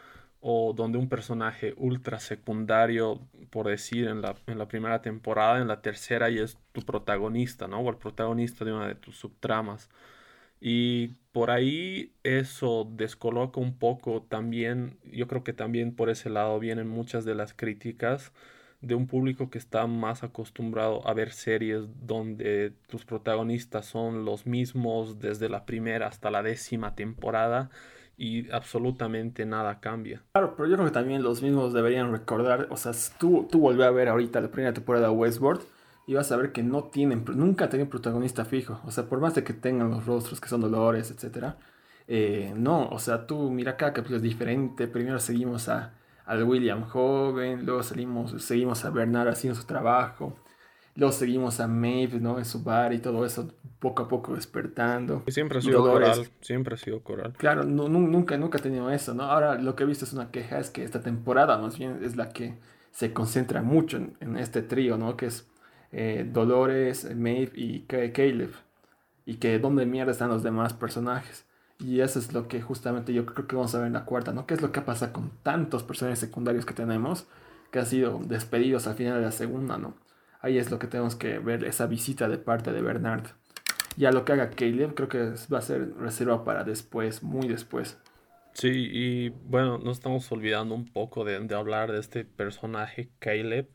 [0.42, 5.68] o donde un personaje ultra secundario, por decir, en la, en la primera temporada, en
[5.68, 7.80] la tercera y es tu protagonista, ¿no?
[7.80, 9.90] O el protagonista de una de tus subtramas.
[10.60, 16.60] Y por ahí eso descoloca un poco también, yo creo que también por ese lado
[16.60, 18.32] vienen muchas de las críticas
[18.82, 24.46] de un público que está más acostumbrado a ver series donde tus protagonistas son los
[24.46, 27.70] mismos desde la primera hasta la décima temporada
[28.18, 30.24] y absolutamente nada cambia.
[30.32, 33.92] Claro, pero yo creo que también los mismos deberían recordar, o sea, tú, tú a
[33.92, 35.62] ver ahorita la primera temporada de Westworld
[36.08, 39.36] y vas a ver que no tienen, nunca tienen protagonista fijo, o sea, por más
[39.36, 41.54] de que tengan los rostros que son dolores, etc.
[42.08, 45.94] Eh, no, o sea, tú mira cada capítulo es diferente, primero seguimos a,
[46.26, 50.40] al William joven, luego seguimos, seguimos a Bernard haciendo su trabajo,
[50.98, 52.40] Luego seguimos a Maeve, ¿no?
[52.40, 55.22] En su bar y todo eso, poco a poco despertando.
[55.28, 57.34] Y siempre ha sido coral, siempre ha sido coral.
[57.38, 59.24] Claro, nunca, nunca ha tenido eso, ¿no?
[59.24, 62.16] Ahora lo que he visto es una queja, es que esta temporada más bien es
[62.16, 62.58] la que
[62.90, 65.16] se concentra mucho en, este trío, ¿no?
[65.18, 65.48] Que es
[65.92, 68.54] eh, Dolores, Maeve y Caleb.
[69.24, 71.46] Y que dónde mierda están los demás personajes.
[71.78, 74.34] Y eso es lo que justamente yo creo que vamos a ver en la cuarta,
[74.34, 74.48] ¿no?
[74.48, 77.28] ¿Qué es lo que pasa con tantos personajes secundarios que tenemos
[77.72, 79.94] que han sido despedidos al final de la segunda, ¿no?
[80.42, 83.28] Ahí es lo que tenemos que ver, esa visita de parte de Bernard.
[83.98, 87.98] Ya lo que haga Caleb creo que va a ser reservado para después, muy después.
[88.54, 93.68] Sí, y bueno, nos estamos olvidando un poco de, hablar de este personaje, Caleb,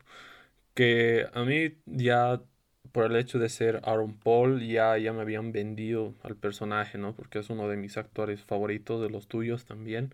[0.73, 2.41] que a mí ya
[2.91, 7.15] por el hecho de ser Aaron Paul ya, ya me habían vendido al personaje, ¿no?
[7.15, 10.13] Porque es uno de mis actores favoritos, de los tuyos también.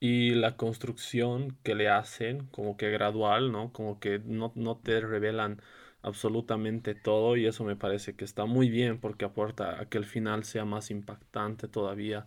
[0.00, 3.72] Y la construcción que le hacen, como que gradual, ¿no?
[3.72, 5.62] Como que no, no te revelan
[6.02, 10.04] absolutamente todo y eso me parece que está muy bien porque aporta a que el
[10.04, 12.26] final sea más impactante todavía.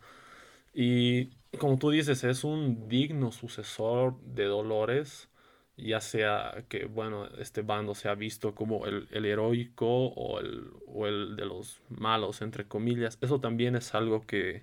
[0.74, 1.28] Y
[1.60, 5.30] como tú dices, es un digno sucesor de Dolores,
[5.78, 11.08] ya sea que, bueno, este bando se ha visto como el, heroico o el, o
[11.08, 13.18] el de los malos, entre comillas.
[13.22, 14.62] Eso también es algo que,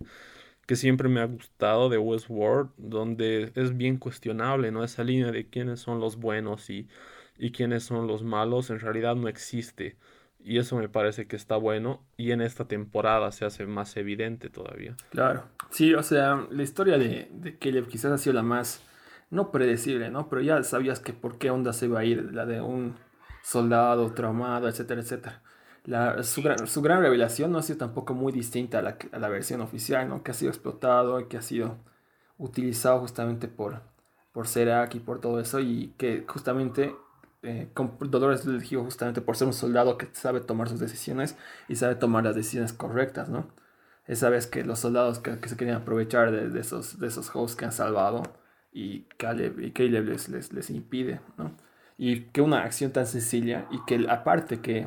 [0.67, 4.85] que siempre me ha gustado de Westworld, donde es bien cuestionable, ¿no?
[4.85, 6.89] Esa línea de quiénes son los buenos y
[7.39, 9.97] y quiénes son los malos en realidad no existe.
[10.43, 14.49] Y eso me parece que está bueno y en esta temporada se hace más evidente
[14.49, 14.97] todavía.
[15.11, 18.83] Claro, sí, o sea, la historia de, de Caleb quizás ha sido la más
[19.31, 20.29] no predecible, ¿no?
[20.29, 22.95] Pero ya sabías que por qué onda se iba a ir, la de un
[23.43, 25.43] soldado traumado, etcétera, etcétera.
[26.23, 29.29] Su, gran, su, gran, revelación no ha sido tampoco muy distinta a la, a la,
[29.29, 30.25] versión oficial, ¿no?
[30.25, 31.79] Que ha sido explotado y que ha sido
[32.39, 33.83] utilizado justamente por,
[34.33, 36.95] por Serac y por todo eso y que justamente
[37.43, 37.71] eh,
[38.01, 41.37] Dolores lo eligió justamente por ser un soldado que sabe tomar sus decisiones
[41.69, 43.49] y sabe tomar las decisiones correctas, ¿no?
[44.07, 47.31] Esa vez que los soldados que, que se querían aprovechar de, de, esos, de esos
[47.35, 48.23] hosts que han salvado
[48.73, 51.57] y Caleb, y Caleb les, les, les, impide, ¿no?
[51.97, 54.87] Y que una acción tan sencilla y que aparte que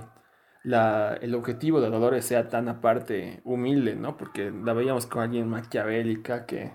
[0.64, 4.18] la, el objetivo de Dolores sea tan aparte humilde, ¿no?
[4.18, 6.74] Porque la veíamos con alguien maquiavélica que,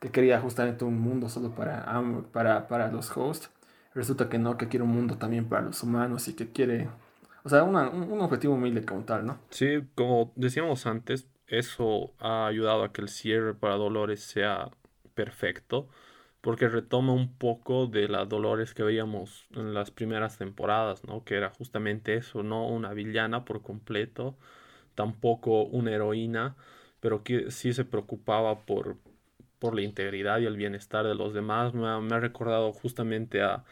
[0.00, 1.86] que quería justamente un mundo solo para,
[2.32, 3.50] para, para los hosts
[3.98, 6.88] resulta que no, que quiere un mundo también para los humanos y que quiere,
[7.42, 9.38] o sea, una, un, objetivo humilde como tal, ¿no?
[9.50, 14.70] Sí, como decíamos antes, eso ha ayudado a que el cierre para Dolores sea
[15.14, 15.88] perfecto,
[16.40, 21.24] porque retoma un poco de las Dolores que veíamos en las primeras temporadas, ¿no?
[21.24, 24.36] Que era justamente eso, no una villana por completo,
[24.94, 26.56] tampoco una heroína,
[27.00, 28.96] pero que sí se preocupaba por,
[29.58, 31.74] por la integridad y el bienestar de los demás.
[31.74, 33.64] Me ha, recordado justamente a,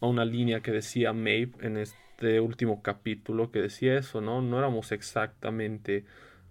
[0.00, 4.42] a, una línea que decía Maeve en este último capítulo, que decía eso, ¿no?
[4.42, 6.04] No éramos exactamente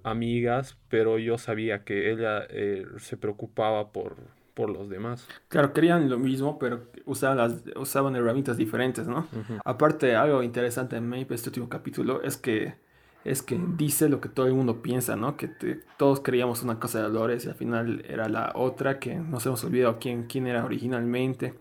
[0.04, 4.18] amigas, pero yo sabía que ella eh, se preocupaba por,
[4.60, 5.26] por los demás.
[5.48, 9.20] Claro, querían lo mismo, pero usaban, las, usaban herramientas diferentes, ¿no?
[9.20, 9.62] Uh -huh.
[9.64, 12.76] Aparte, algo interesante en Maeve, este último capítulo, es que
[13.24, 15.38] es que dice lo que todo el mundo piensa, ¿no?
[15.38, 19.16] Que te, todos creíamos una cosa de Dolores y al final era la otra, que
[19.16, 21.54] nos hemos olvidado quién, quién era originalmente,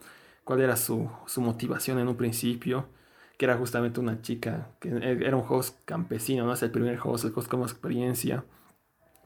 [0.43, 2.89] cuál era su, su motivación en un principio,
[3.37, 6.53] que era justamente una chica, que era un host campesino, ¿no?
[6.53, 8.45] Es el primer host, el host con más experiencia.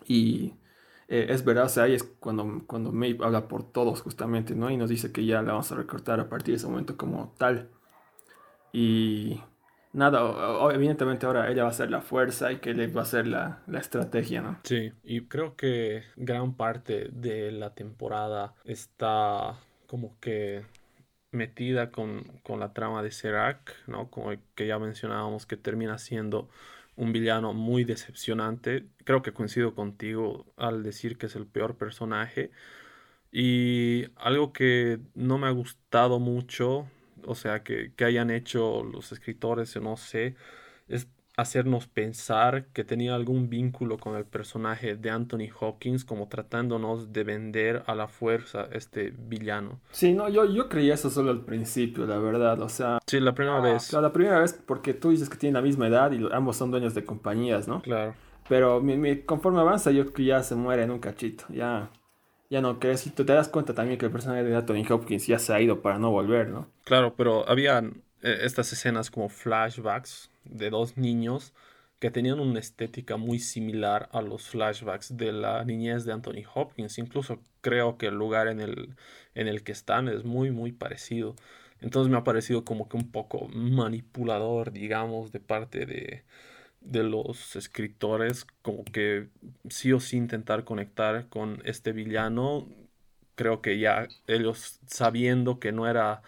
[0.06, 0.54] Y
[1.12, 4.70] eh, es sea, ahí es cuando, cuando Maeve habla por todos justamente, ¿no?
[4.70, 7.34] Y nos dice que ya la vamos a recortar a partir de ese momento como
[7.36, 7.68] tal.
[8.72, 9.38] Y
[9.92, 10.22] nada,
[10.72, 13.60] evidentemente ahora ella va a ser la fuerza y que él va a ser la,
[13.66, 14.58] la, estrategia, ¿no?
[14.62, 20.64] Sí, y creo que gran parte de la temporada está como que
[21.30, 24.08] metida con, con la trama de Serac, ¿no?
[24.08, 26.48] Como que ya mencionábamos que termina siendo
[27.02, 28.86] un villano muy decepcionante.
[29.04, 32.50] Creo que coincido contigo al decir que es el peor personaje.
[33.32, 36.88] Y algo que no me ha gustado mucho
[37.26, 40.34] o sea, que, que, hayan hecho los escritores, no sé,
[41.36, 47.24] hacernos pensar que tenía algún vínculo con el personaje de Anthony Hopkins, como tratándonos de
[47.24, 49.80] vender a la fuerza este villano.
[49.90, 52.98] Sí, no, yo, yo creía eso solo al principio, la verdad, o sea...
[53.06, 53.88] Sí, la primera ah, vez.
[53.88, 56.70] Claro, la primera vez porque tú dices que tienen la misma edad y ambos son
[56.70, 57.80] dueños de compañías, ¿no?
[57.82, 58.14] Claro.
[58.48, 61.90] Pero mi, mi, conforme avanza yo creo que ya se muere en un cachito, ya
[62.52, 63.06] ya no crees.
[63.06, 65.60] Y tú te das cuenta también que el personaje de Anthony Hopkins ya se ha
[65.60, 66.68] ido para no volver, ¿no?
[66.84, 71.52] Claro, pero habían eh, estas escenas como flashbacks de dos niños
[71.98, 76.98] que tenían una estética muy similar a los flashbacks de la niñez de Anthony Hopkins.
[76.98, 78.96] Incluso creo que el lugar en el,
[79.34, 81.36] en el que están es muy, muy parecido.
[81.80, 86.24] Entonces me ha parecido como que un poco manipulador, digamos, de parte de,
[86.80, 89.28] de los escritores como que
[89.70, 92.68] sí o sí intentar conectar con este villano
[93.34, 96.22] creo que ya ellos sabiendo que no era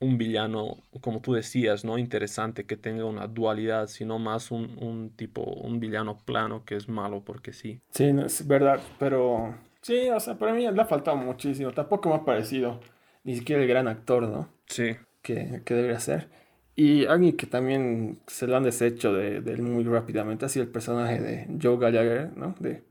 [0.00, 5.10] un villano como tú decías no interesante que tenga una dualidad sino más un, un
[5.10, 7.80] tipo un villano plano que es malo porque sí.
[7.90, 11.72] Sí no, es verdad pero sí o sea para mí le ha faltado muchísimo.
[11.72, 12.80] Tampoco me ha parecido
[13.24, 14.96] ni siquiera el gran actor no sí.
[15.22, 16.28] Que, que debería ser.
[16.74, 20.70] Y alguien que también se lo han deshecho de, de muy rápidamente ha sido el
[20.70, 22.54] personaje de Joe Gallagher, ¿no?
[22.58, 22.84] De,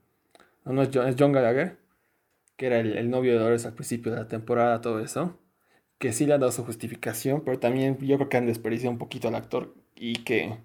[0.63, 1.77] no, no es John, es John Gallagher,
[2.55, 5.39] que era el, el, novio de Dolores al principio de la temporada, todo eso.
[5.99, 8.97] Que sí le han dado su justificación, pero también yo creo que han desperdiciado un
[8.97, 10.55] poquito al actor y que,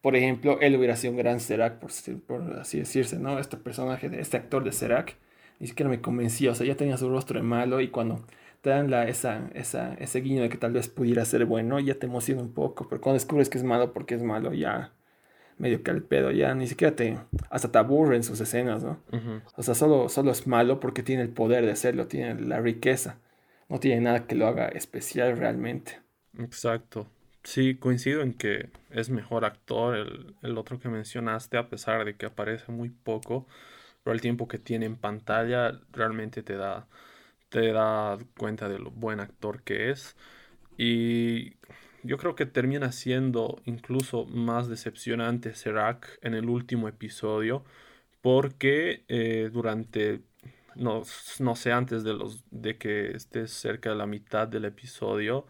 [0.00, 1.90] por ejemplo, él hubiera sido un gran Serac, por,
[2.26, 3.38] por así decirse, ¿no?
[3.38, 5.16] Este personaje, de este actor de Serac,
[5.58, 8.24] ni siquiera me convencía, o sea, ya tenía su rostro de malo y cuando
[8.62, 11.94] te dan la, esa, esa, ese guiño de que tal vez pudiera ser bueno, ya
[11.94, 14.92] te emociona un poco, pero cuando descubres que es malo porque es malo, ya
[15.58, 17.18] medio que al pedo, ya ni siquiera te,
[17.50, 18.98] hasta te aburren sus escenas, ¿no?
[19.12, 19.42] Uh -huh.
[19.56, 23.18] O sea, solo, solo es malo porque tiene el poder de hacerlo, tiene la riqueza,
[23.70, 26.00] no tiene nada que lo haga especial realmente.
[26.38, 27.06] Exacto.
[27.42, 32.16] Sí, coincido en que es mejor actor el, el otro que mencionaste, a pesar de
[32.16, 33.46] que aparece muy poco,
[34.02, 36.86] pero el tiempo que tiene en pantalla realmente te da
[37.50, 40.16] te da cuenta de lo buen actor que es.
[40.78, 41.54] Y
[42.02, 47.64] yo creo que termina siendo incluso más decepcionante Serac en el último episodio.
[48.22, 50.22] Porque eh, durante
[50.76, 51.02] no,
[51.40, 55.46] no sé, antes de, los, de que estés cerca de la mitad del episodio,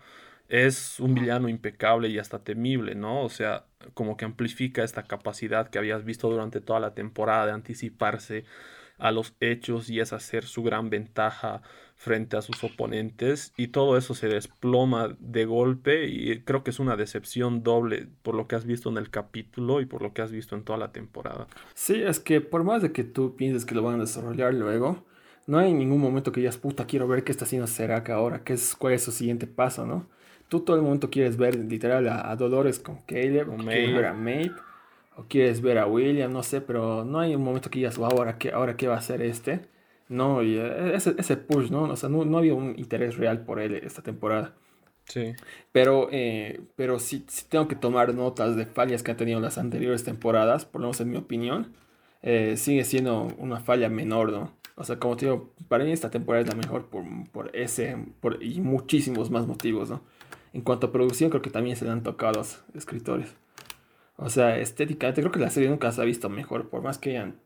[0.48, 3.22] es un villano impecable y hasta temible, ¿no?
[3.22, 7.52] O sea, como que amplifica esta capacidad que habías visto durante toda la temporada de
[7.52, 8.44] anticiparse
[9.00, 11.62] a los hechos y es hacer su gran ventaja
[12.00, 16.78] frente a sus oponentes y todo eso se desploma de golpe y creo que es
[16.78, 20.22] una decepción doble por lo que has visto en el capítulo y por lo que
[20.22, 21.46] has visto en toda la temporada.
[21.74, 25.04] Sí, es que por más de que tú pienses que lo van a desarrollar luego,
[25.46, 28.54] no hay ningún momento que digas, puta, quiero ver qué está haciendo Serac ahora, qué
[28.54, 30.06] es, cuál es su siguiente paso, ¿no?
[30.48, 34.52] Tú todo el momento quieres ver literal a, Dolores con Caleb, quieres ver a Maeve,
[35.16, 38.10] o quieres ver a William, no sé, pero no hay un momento que digas, wow,
[38.10, 39.60] ahora qué, ahora qué va a hacer este.
[40.08, 41.84] No, y eh, ese, ese push, ¿no?
[41.84, 44.54] O sea, no, no había un interés real por él esta temporada.
[45.06, 45.34] Sí.
[45.72, 50.04] Pero, eh, pero sí, tengo que tomar notas de fallas que han tenido las anteriores
[50.04, 51.74] temporadas, por lo menos en mi opinión.
[52.22, 54.52] Eh, sigue siendo una falla menor, ¿no?
[54.76, 57.96] O sea, como te digo, para mí esta temporada es la mejor por, por ese
[58.20, 60.02] por, y muchísimos más motivos, ¿no?
[60.52, 63.34] En cuanto a producción, creo que también se le han tocado a los escritores.
[64.20, 67.10] O sea, estéticamente, creo que la serie nunca se ha visto mejor, por más que
[67.10, 67.36] hayan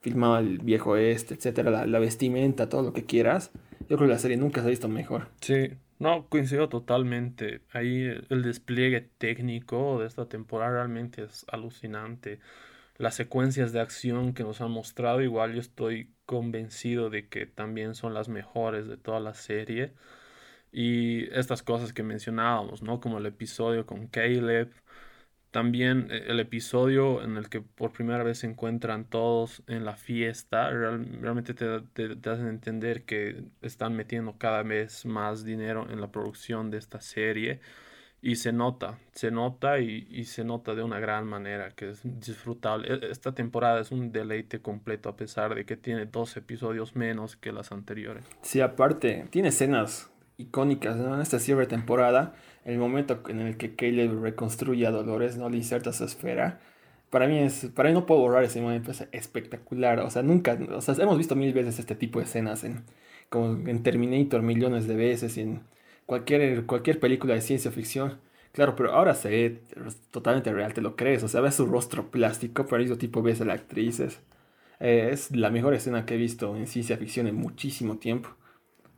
[0.00, 3.52] filmado el viejo este, etcétera, la, vestimenta, todo lo que quieras.
[3.88, 5.28] Yo creo que la serie nunca se ha visto mejor.
[5.40, 7.62] Sí, no, coincido totalmente.
[7.72, 12.40] Ahí el despliegue técnico de esta temporada realmente es alucinante.
[12.96, 17.94] Las secuencias de acción que nos han mostrado, igual yo estoy convencido de que también
[17.94, 19.92] son las mejores de toda la serie.
[20.72, 23.00] Y estas cosas que mencionábamos, ¿no?
[23.00, 24.72] Como el episodio con Caleb,
[25.50, 29.96] también eh, el episodio en el que por primera vez se encuentran todos en la
[29.96, 36.10] fiesta, realmente te, te, hacen entender que están metiendo cada vez más dinero en la
[36.10, 37.60] producción de esta serie.
[38.20, 42.00] Y se nota, se nota y, y, se nota de una gran manera, que es
[42.02, 42.92] disfrutable.
[42.92, 47.36] E, esta temporada es un deleite completo a pesar de que tiene dos episodios menos
[47.36, 48.24] que las anteriores.
[48.42, 52.34] Sí, aparte, tiene escenas icónicas en esta cierre temporada
[52.64, 55.48] el momento en el que Caleb reconstruye a Dolores, ¿no?
[55.48, 56.60] Le inserta su esfera.
[57.10, 60.00] Para mí es, para mí no puedo borrar ese momento, es espectacular.
[60.00, 62.84] O sea, nunca, o sea, hemos visto mil veces este tipo de escenas en,
[63.30, 65.62] como en Terminator millones de veces en
[66.06, 68.18] cualquier, cualquier película de ciencia ficción.
[68.52, 69.62] Claro, pero ahora se ve
[70.10, 71.22] totalmente real, te lo crees.
[71.22, 74.00] O sea, ves su rostro plástico, pero mismo tipo ves a la actriz.
[74.00, 74.20] Es,
[74.80, 78.30] es la mejor escena que he visto en ciencia ficción en muchísimo tiempo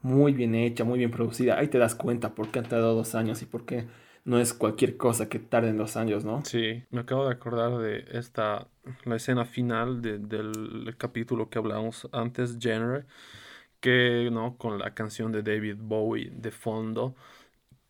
[0.03, 1.59] muy bien hecha, muy bien producida.
[1.59, 3.87] Ahí te das cuenta por qué han tardado dos años y por qué
[4.25, 6.45] no es cualquier cosa que tarden dos años, ¿no?
[6.45, 8.69] Sí, me acabo de acordar de esta,
[9.05, 13.05] la escena final del capítulo que hablamos antes, Genre,
[13.81, 14.57] que, ¿no?
[14.57, 17.15] Con la canción de David Bowie de fondo,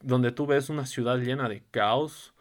[0.01, 2.35] donde tú ves una ciudad llena de caos.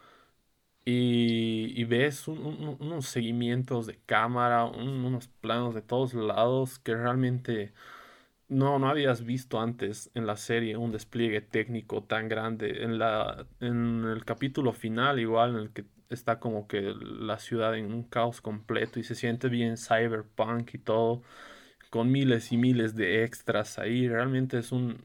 [0.91, 7.73] Y, ves unos seguimientos de cámara, unos planos de todos lados que realmente
[8.49, 12.83] no, no habías visto antes en la serie un despliegue técnico tan grande.
[12.83, 17.77] En, la, en el capítulo final, igual, en el que está como que la ciudad
[17.77, 21.21] en un caos completo y se siente bien cyberpunk y todo,
[21.91, 24.07] con miles y miles de extras ahí.
[24.07, 24.97] Realmente es un,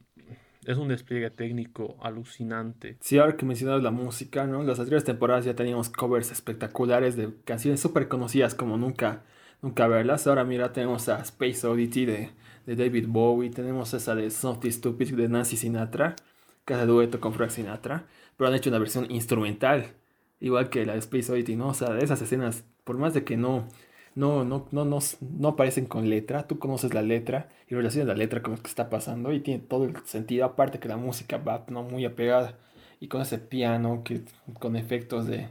[0.64, 2.97] es un despliegue técnico alucinante.
[3.01, 4.62] Sí, ahora que mencionas la música, ¿no?
[4.62, 9.22] Las anteriores temporadas ya teníamos covers espectaculares de canciones súper conocidas como nunca,
[9.61, 10.26] nunca verlas.
[10.26, 12.30] Ahora mira, tenemos a Space Oddity de
[12.66, 16.16] de David Bowie, tenemos esa de Something Stupid de Nancy Sinatra,
[16.64, 18.06] que hace dueto con Frank Sinatra,
[18.36, 19.92] pero han hecho una versión instrumental,
[20.40, 21.68] igual que la de Space Oddity, ¿no?
[21.68, 23.68] O sea, esas escenas, por más de que no,
[24.14, 28.14] no, no, no, no, no aparecen con letra, tú conoces la letra y relacionas la
[28.14, 31.38] letra con lo que está pasando y tiene todo el sentido, aparte que la música
[31.38, 31.82] va ¿no?
[31.82, 32.58] muy apegada
[33.00, 34.22] y con ese piano que
[34.60, 35.48] con efectos de,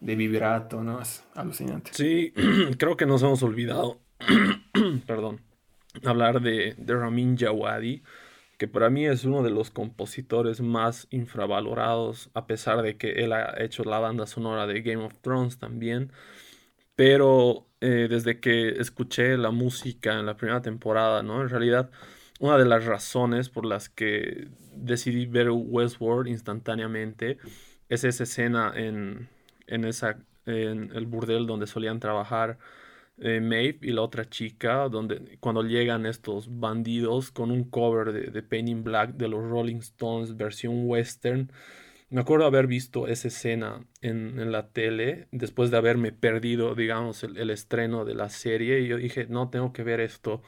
[0.00, 1.00] de vibrato, ¿no?
[1.00, 1.90] Es alucinante.
[1.92, 2.32] Sí,
[2.78, 3.98] creo que nos hemos olvidado,
[5.06, 5.40] perdón,
[6.04, 8.02] hablar de, de Ramin Djawadi,
[8.58, 13.32] que para mí es uno de los compositores más infravalorados, a pesar de que él
[13.32, 16.12] ha hecho la banda sonora de Game of Thrones también.
[16.94, 21.42] Pero eh, desde que escuché la música en la primera temporada, ¿no?
[21.42, 21.90] En realidad,
[22.40, 27.38] una de las razones por las que decidí ver Westworld instantáneamente
[27.88, 29.28] es esa escena en,
[29.66, 32.58] en, esa, en el burdel donde solían trabajar
[33.18, 38.30] eh, Maeve y la otra chica, donde cuando llegan estos bandidos con un cover de,
[38.30, 41.50] de Pain in Black de los Rolling Stones, versión western.
[42.08, 47.24] Me acuerdo haber visto esa escena en, en la tele después de haberme perdido, digamos,
[47.24, 48.80] el, el, estreno de la serie.
[48.80, 50.42] Y yo dije, no, tengo que ver esto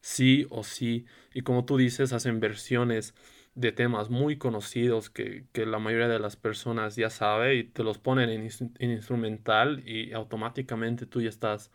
[0.00, 1.06] sí o sí.
[1.34, 3.14] Y como tú dices, hacen versiones
[3.54, 7.82] de temas muy conocidos que, que la mayoría de las personas ya sabe y te
[7.82, 8.48] los ponen en,
[8.78, 11.70] en instrumental y automáticamente tú ya estás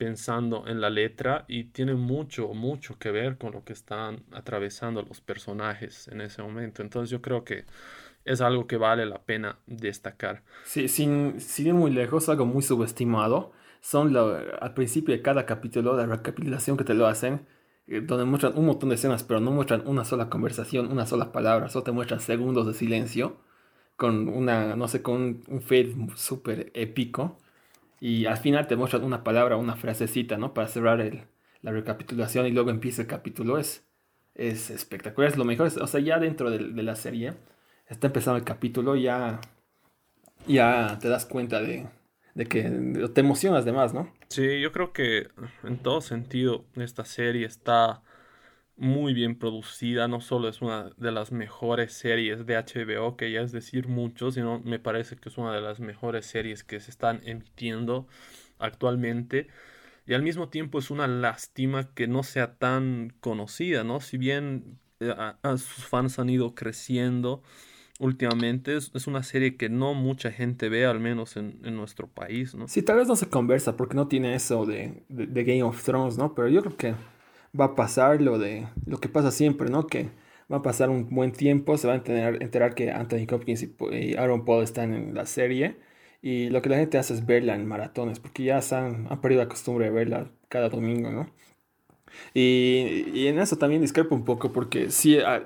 [0.00, 5.02] pensando en la letra y tiene mucho, mucho que ver con lo que están atravesando
[5.02, 6.80] los personajes en ese momento.
[6.80, 7.66] Entonces yo creo que
[8.24, 10.42] es algo que vale la pena destacar.
[10.64, 13.52] Sí, sin, sin ir muy lejos, algo muy subestimado.
[13.82, 17.46] Son al principio de cada capítulo, la recapitulación que te lo hacen,
[17.86, 21.30] eh, donde muestran un montón de escenas, pero no muestran una sola conversación, una sola
[21.30, 23.36] palabra, solo te muestran segundos de silencio,
[23.96, 27.38] con una, no sé, con un, fade súper épico.
[28.00, 30.54] Y al final te muestran una palabra, una frasecita, ¿no?
[30.54, 31.24] Para cerrar el,
[31.62, 33.58] la recapitulación y luego empieza el capítulo.
[33.58, 33.86] Es,
[34.34, 35.66] es espectacular, es lo mejor.
[35.66, 37.34] o sea, ya dentro de, de la serie
[37.90, 39.40] está empezando el capítulo, ya,
[40.46, 41.88] ya te das cuenta de,
[42.48, 42.62] que
[43.12, 44.12] te emocionas de más, ¿no?
[44.28, 45.28] Sí, yo creo que
[45.64, 48.02] en todo sentido esta serie está
[48.80, 53.42] muy bien producida, no solo es una de las mejores series de HBO, que ya
[53.42, 56.90] es decir mucho, sino me parece que es una de las mejores series que se
[56.90, 58.08] están emitiendo
[58.58, 59.48] actualmente.
[60.06, 64.00] Y al mismo tiempo es una lástima que no sea tan conocida, ¿no?
[64.00, 65.14] Si bien eh,
[65.52, 67.42] sus fans han ido creciendo,
[68.00, 68.76] últimamente.
[68.76, 72.66] Es, una serie que no mucha gente ve, al menos en, nuestro país, ¿no?
[72.66, 76.34] Sí, tal vez no se conversa porque no tiene eso de, Game of Thrones, ¿no?
[76.34, 76.94] Pero yo creo que
[77.58, 79.86] va a pasar lo de lo que pasa siempre, ¿no?
[79.86, 80.10] Que
[80.52, 84.14] va a pasar un buen tiempo, se va a enterar, enterar que Anthony Hopkins y,
[84.16, 85.76] Aaron Paul están en la serie.
[86.22, 89.42] Y lo que la gente hace es verla en maratones, porque ya han, han perdido
[89.42, 91.30] la costumbre de verla cada domingo, ¿no?
[92.34, 95.42] Y, en eso también discrepo un poco porque sí, a,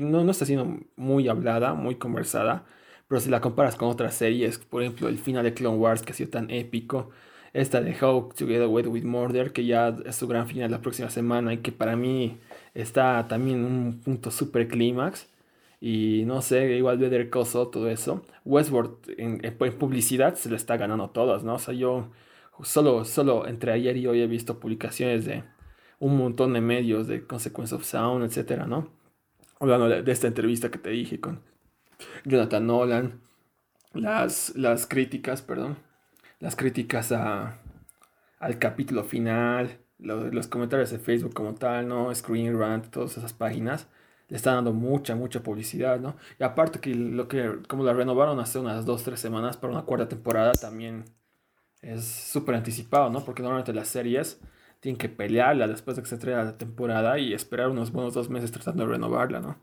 [0.00, 2.64] no, no está siendo muy hablada, muy conversada,
[3.08, 6.12] pero si la comparas con otras series, por ejemplo el final de Clone Wars que
[6.12, 7.10] ha sido tan épico,
[7.56, 11.08] esta de How Together with, with Murder, que ya es su gran final la próxima
[11.08, 12.38] semana y que para mí
[12.74, 15.28] está también un punto super clímax.
[15.80, 18.22] Y no sé, igual Better Call todo eso.
[18.44, 19.40] Westworld en,
[19.78, 21.54] publicidad se le está ganando todas, ¿no?
[21.54, 22.10] O sea, yo
[22.62, 25.44] solo, solo entre ayer y hoy he visto publicaciones de
[25.98, 28.90] un montón de medios de Consequence of Sound, etcétera, ¿no?
[29.60, 31.40] Hablando de, esta entrevista que te dije con
[32.26, 33.20] Jonathan Nolan,
[33.94, 35.78] las, las críticas, perdón,
[36.38, 37.58] las críticas a,
[38.38, 42.14] al capítulo final, los comentarios de Facebook como tal, ¿no?
[42.14, 43.88] Screen Rant, todas esas páginas,
[44.28, 46.16] le están dando mucha, mucha publicidad, ¿no?
[46.38, 49.82] Y aparte que lo que, como la renovaron hace unas dos, tres semanas para una
[49.82, 51.04] cuarta temporada, también
[51.80, 53.24] es súper anticipado, ¿no?
[53.24, 54.40] Porque normalmente las series
[54.80, 58.28] tienen que pelearla después de que se entrega la temporada y esperar unos buenos dos
[58.28, 59.60] meses tratando de renovarla, ¿no?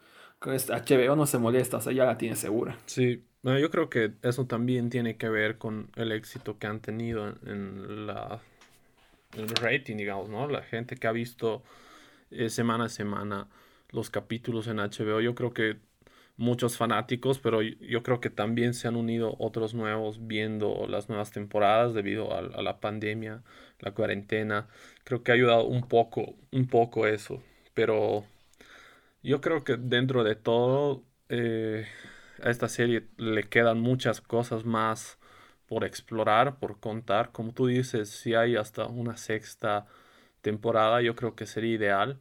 [0.51, 2.77] HBO no se molesta, o sea, ya la tiene segura.
[2.85, 7.35] Sí, yo creo que eso también tiene que ver con el éxito que han tenido
[7.45, 8.41] en, la
[9.37, 10.47] el rating, digamos, ¿no?
[10.47, 11.63] La gente que ha visto
[12.31, 13.47] eh, semana a semana
[13.89, 15.77] los capítulos en HBO, yo creo que
[16.35, 21.31] muchos fanáticos, pero yo creo que también se han unido otros nuevos viendo las nuevas
[21.31, 23.43] temporadas debido a, la pandemia,
[23.79, 24.67] la cuarentena.
[25.03, 27.41] Creo que ha ayudado un poco, un poco eso,
[27.73, 28.25] pero
[29.23, 31.87] yo creo que dentro de todo eh,
[32.41, 35.19] a esta serie le quedan muchas cosas más
[35.67, 37.31] por explorar, por contar.
[37.31, 39.87] Como tú dices, si hay hasta una sexta
[40.41, 42.19] temporada, yo creo que sería ideal.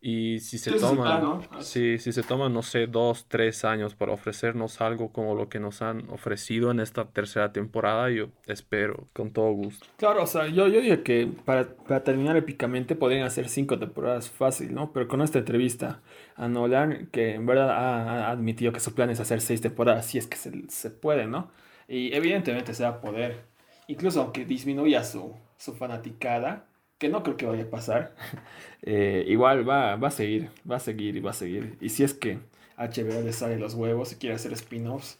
[0.00, 4.80] Y si se toman, si, si se toman, no sé, dos, tres años para ofrecernos
[4.80, 9.50] algo como lo que nos han ofrecido en esta tercera temporada, yo espero con todo
[9.50, 9.88] gusto.
[9.96, 14.30] Claro, o sea, yo, yo diría que para, para terminar épicamente podrían hacer cinco temporadas
[14.30, 14.92] fácil, ¿no?
[14.92, 16.00] Pero con esta entrevista
[16.36, 20.18] a Nolan, que en verdad ha, admitido que su plan es hacer seis temporadas, si
[20.18, 21.50] es que se, se puede, ¿no?
[21.88, 23.46] Y evidentemente se va a poder.
[23.88, 26.67] Incluso aunque disminuya su, su fanaticada,
[26.98, 28.14] que no creo que vaya a pasar,
[28.82, 31.76] eh, igual va, va a seguir, va a seguir y va a seguir.
[31.80, 32.38] Y si es que
[32.76, 35.18] HBO le sale los huevos y quiere hacer spin-offs,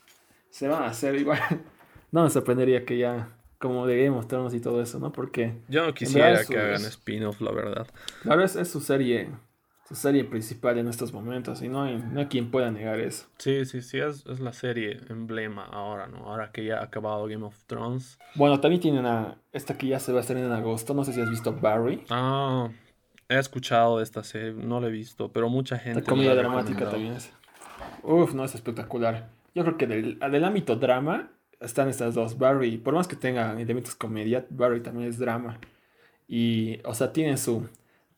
[0.50, 1.40] se van a hacer igual.
[2.12, 5.12] no me sorprendería que ya, como de Game of Thrones y todo eso, ¿no?
[5.12, 5.54] Porque...
[5.68, 7.86] Yo no quisiera que hagan spin-offs, la verdad.
[8.22, 9.30] Claro, es, es su serie
[9.88, 13.26] su serie principal en estos momentos y no hay, no hay quien pueda negar eso.
[13.38, 16.18] Sí, sí, sí, es, es, la serie emblema ahora, ¿no?
[16.28, 18.18] Ahora que ya ha acabado Game of Thrones.
[18.34, 21.14] Bueno, también tiene una, esta que ya se va a hacer en agosto, no sé
[21.14, 22.04] si has visto Barry.
[22.10, 22.68] Ah,
[23.30, 26.02] he escuchado de esta serie, no la he visto, pero mucha gente...
[26.02, 27.32] La comedia dramática también es.
[28.02, 29.30] Uf, no, es espectacular.
[29.54, 31.30] Yo creo que del, del ámbito drama
[31.60, 35.58] están estas dos, Barry, por más que tenga elementos comedia, Barry también es drama.
[36.28, 37.66] Y, o sea, tiene su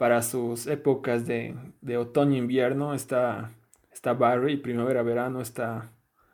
[0.00, 3.52] para sus épocas de, de otoño-invierno está,
[3.92, 5.92] está Barry, primavera-verano está,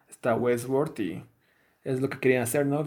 [0.08, 1.24] está Westworld y
[1.82, 2.86] es lo que querían hacer, ¿no?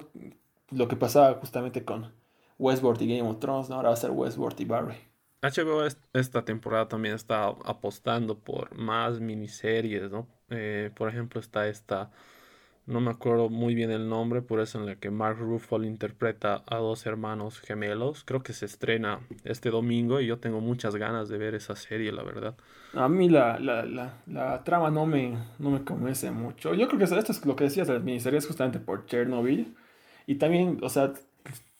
[0.72, 2.14] Lo que pasaba justamente con
[2.58, 3.76] Westworld y Game of Thrones, ¿no?
[3.76, 4.96] Ahora va a ser Westworld y Barry.
[5.42, 10.30] HBO esta temporada también está apostando por más miniseries, ¿no?
[10.50, 12.10] Eh, por ejemplo, está esta
[12.90, 16.64] no me acuerdo muy bien el nombre, por eso en la que Mark Ruffalo interpreta
[16.66, 18.24] a dos hermanos gemelos.
[18.24, 22.12] Creo que se estrena este domingo y yo tengo muchas ganas de ver esa serie,
[22.12, 22.56] la verdad.
[22.94, 26.74] A mí la, la, trama no me, no me convence mucho.
[26.74, 29.76] Yo creo que esto es lo que decías de las miniseries justamente por Chernobyl.
[30.26, 31.14] Y también, o sea,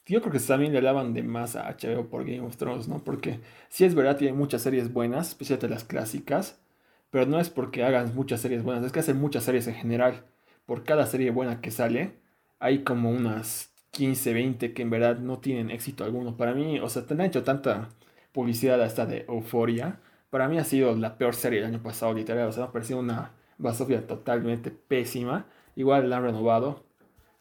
[0.06, 3.04] yo creo que también le hablaban de más a HBO por Game of Thrones, ¿no?
[3.04, 3.40] Porque
[3.70, 6.62] sí es verdad, tiene muchas series buenas, especialmente las clásicas,
[7.10, 10.24] pero no es porque hagan muchas series buenas, es que hacen muchas series en general
[10.70, 12.14] por cada serie buena que sale,
[12.60, 16.38] hay como unas 15, 20 que en verdad no tienen éxito alguno.
[16.38, 17.90] Para mí, o sea, te han hecho tanta
[18.32, 20.00] publicidad hasta de euforia.
[20.30, 22.50] Para mí ha sido la peor serie del año pasado, literal.
[22.50, 25.48] O sea, me ha parecido una basofia totalmente pésima.
[25.76, 26.84] Igual la han renovado.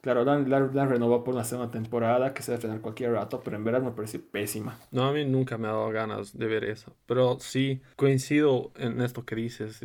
[0.01, 3.57] Claro, la, han renovado por una segunda temporada que se debe tener cualquier rato, pero
[3.57, 4.75] en verdad me parece pésima.
[4.89, 6.95] No, a mí nunca me ha dado ganas de ver eso.
[7.05, 9.81] Pero sí, coincido en esto que dices.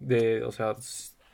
[0.00, 0.74] de o sea,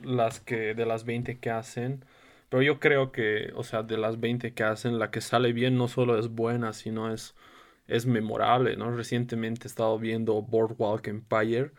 [0.03, 2.05] las que de las 20 que hacen.
[2.49, 5.77] Pero yo creo que, o sea, de las 20 que hacen, la que sale bien
[5.77, 7.33] no solo es buena, sino es,
[7.87, 8.91] es memorable, ¿no?
[8.91, 11.71] Recientemente he estado viendo Boardwalk Empire,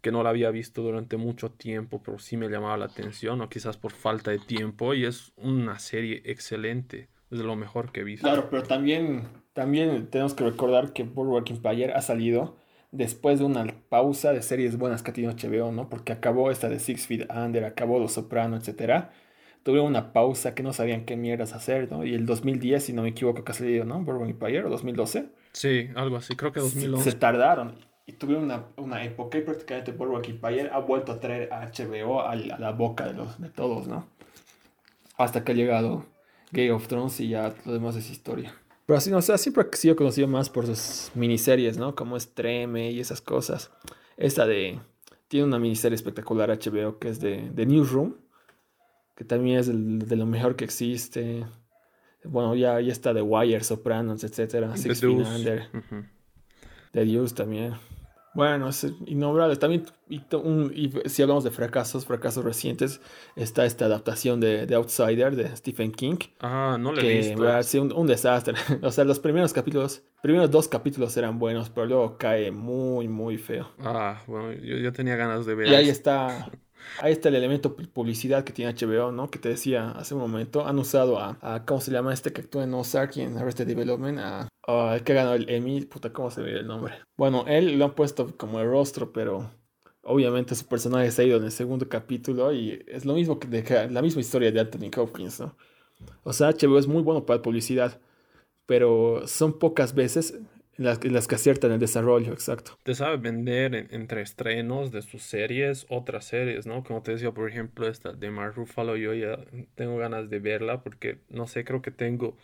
[0.00, 3.48] que no la había visto durante mucho tiempo, pero sí me llamaba la atención, o
[3.48, 8.00] quizás por falta de tiempo, y es una serie excelente, es de lo mejor que
[8.00, 8.26] he visto.
[8.26, 12.56] Claro, pero también, también tenemos que recordar que Boardwalk Empire ha salido
[12.90, 15.88] después de una pausa de series buenas que ha tenido HBO, ¿no?
[15.88, 19.06] Porque acabó esta de Six Feet Under, acabó Los Soprano, etc.
[19.62, 22.04] Tuvieron una pausa que no sabían qué mierdas hacer, ¿no?
[22.04, 24.00] Y el 2010, si no me equivoco, que ha salido, ¿no?
[24.00, 25.28] Bourbon Empire, o 2012.
[25.52, 27.10] Sí, algo así, creo que 2011.
[27.10, 27.74] Se, tardaron
[28.06, 32.22] y tuvieron una, una, época y prácticamente Bourbon Empire ha vuelto a traer a HBO
[32.22, 34.06] a, la boca de, los, de todos, ¿no?
[35.18, 36.06] Hasta que ha llegado
[36.52, 38.54] Game of Thrones y ya lo demás es historia.
[38.88, 41.94] Pero así, no, o sea, siempre ha sido conocido más por sus miniseries, ¿no?
[41.94, 43.70] Como Estreme y esas cosas.
[44.16, 44.80] Esta de...
[45.28, 48.14] Tiene una miniserie espectacular HBO que es de, de Newsroom,
[49.14, 51.44] que también es de, lo mejor que existe.
[52.24, 54.74] Bueno, ya, ya está The Wire, Sopranos, etc.
[54.74, 55.68] Six Feet Under.
[56.92, 57.74] The Deuce también.
[58.38, 59.56] Bueno, es innombrable.
[59.56, 60.20] También, y,
[61.06, 63.00] si hablamos de fracasos, fracasos recientes,
[63.34, 66.18] está esta adaptación de The Outsider de Stephen King.
[66.38, 67.62] Ah, no le he visto.
[67.64, 68.54] Sí, un, un, desastre.
[68.82, 73.38] o sea, los primeros capítulos, primeros dos capítulos eran buenos, pero luego cae muy, muy
[73.38, 73.72] feo.
[73.80, 75.66] Ah, bueno, yo, yo tenía ganas de ver.
[75.66, 76.48] Y ahí está
[77.00, 79.30] Ahí está el elemento publicidad que tiene HBO, ¿no?
[79.30, 80.66] Que te decía hace un momento.
[80.66, 84.18] Han usado a, ¿cómo se llama este que actúa en Ozark y en Arrested Development?
[84.18, 84.48] A,
[84.94, 86.94] el que ganó el Emmy, puta, ¿cómo se ve el nombre?
[87.16, 89.50] Bueno, él lo han puesto como el rostro, pero
[90.02, 93.88] obviamente su personaje se ha ido en el segundo capítulo y es lo mismo que
[93.90, 95.56] la misma historia de Anthony Hopkins, ¿no?
[96.22, 98.00] O sea, HBO es muy bueno para publicidad,
[98.66, 100.38] pero son pocas veces
[100.78, 102.78] las, las que aciertan el desarrollo, exacto.
[102.84, 106.84] Te sabe vender entre estrenos de sus series, otras series, ¿no?
[106.84, 109.38] Como te decía, por ejemplo, esta de Mark Ruffalo, yo ya
[109.74, 112.36] tengo ganas de verla porque, no sé, creo que tengo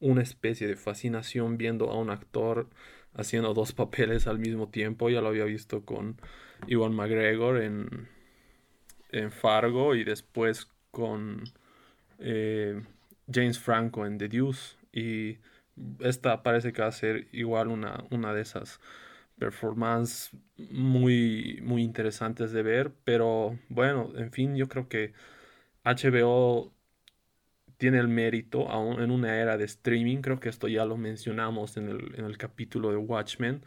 [0.00, 2.66] una especie de fascinación viendo a un actor
[3.14, 5.10] haciendo dos papeles al mismo tiempo.
[5.10, 6.16] Ya lo había visto con
[6.66, 8.08] Iwan McGregor en,
[9.10, 11.44] en Fargo y después con
[12.18, 12.80] eh,
[13.30, 14.76] James Franco en The Deuce.
[14.94, 15.36] Y
[16.00, 18.80] esta parece que va a ser igual una, una de esas
[19.38, 22.92] performances muy, muy interesantes de ver.
[23.04, 25.12] Pero bueno, en fin, yo creo que
[25.84, 26.72] HBO
[27.76, 31.76] tiene el mérito, aún en una era de streaming, creo que esto ya lo mencionamos
[31.76, 33.62] en el, en el capítulo de Watchmen,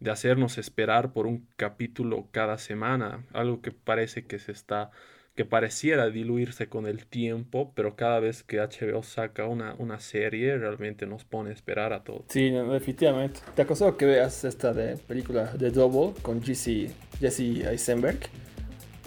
[0.00, 4.90] de hacernos esperar por un capítulo cada semana, algo que parece que se está
[5.34, 10.58] que pareciera diluirse con el tiempo, pero cada vez que HBO saca una, una serie
[10.58, 12.24] realmente nos pone a esperar a todo.
[12.28, 13.40] Sí, definitivamente.
[13.54, 18.18] Te aconsejo que veas esta de película de Double con Jesse, Jesse Eisenberg,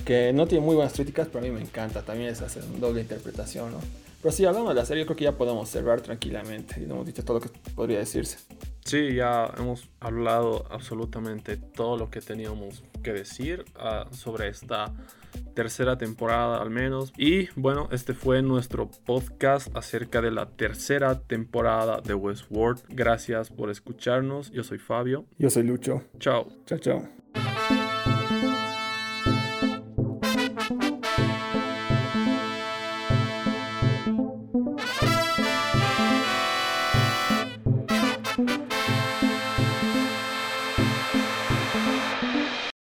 [0.05, 2.01] que no tiene muy buenas críticas, pero a mí me encanta.
[2.01, 3.79] También es hacer una doble interpretación, ¿no?
[4.21, 7.05] Pero si hablamos de la serie, creo que ya podemos cerrar tranquilamente y no hemos
[7.05, 8.37] dicho todo lo que podría decirse.
[8.85, 14.93] Sí, ya hemos hablado absolutamente todo lo que teníamos que decir uh, sobre esta
[15.53, 17.13] tercera temporada al menos.
[17.17, 22.83] Y bueno, este fue nuestro podcast acerca de la tercera temporada de Westworld.
[22.89, 24.51] Gracias por escucharnos.
[24.51, 25.25] Yo soy Fabio.
[25.37, 26.03] Yo soy Lucho.
[26.19, 26.47] Chao.
[26.65, 27.22] Chao, chao.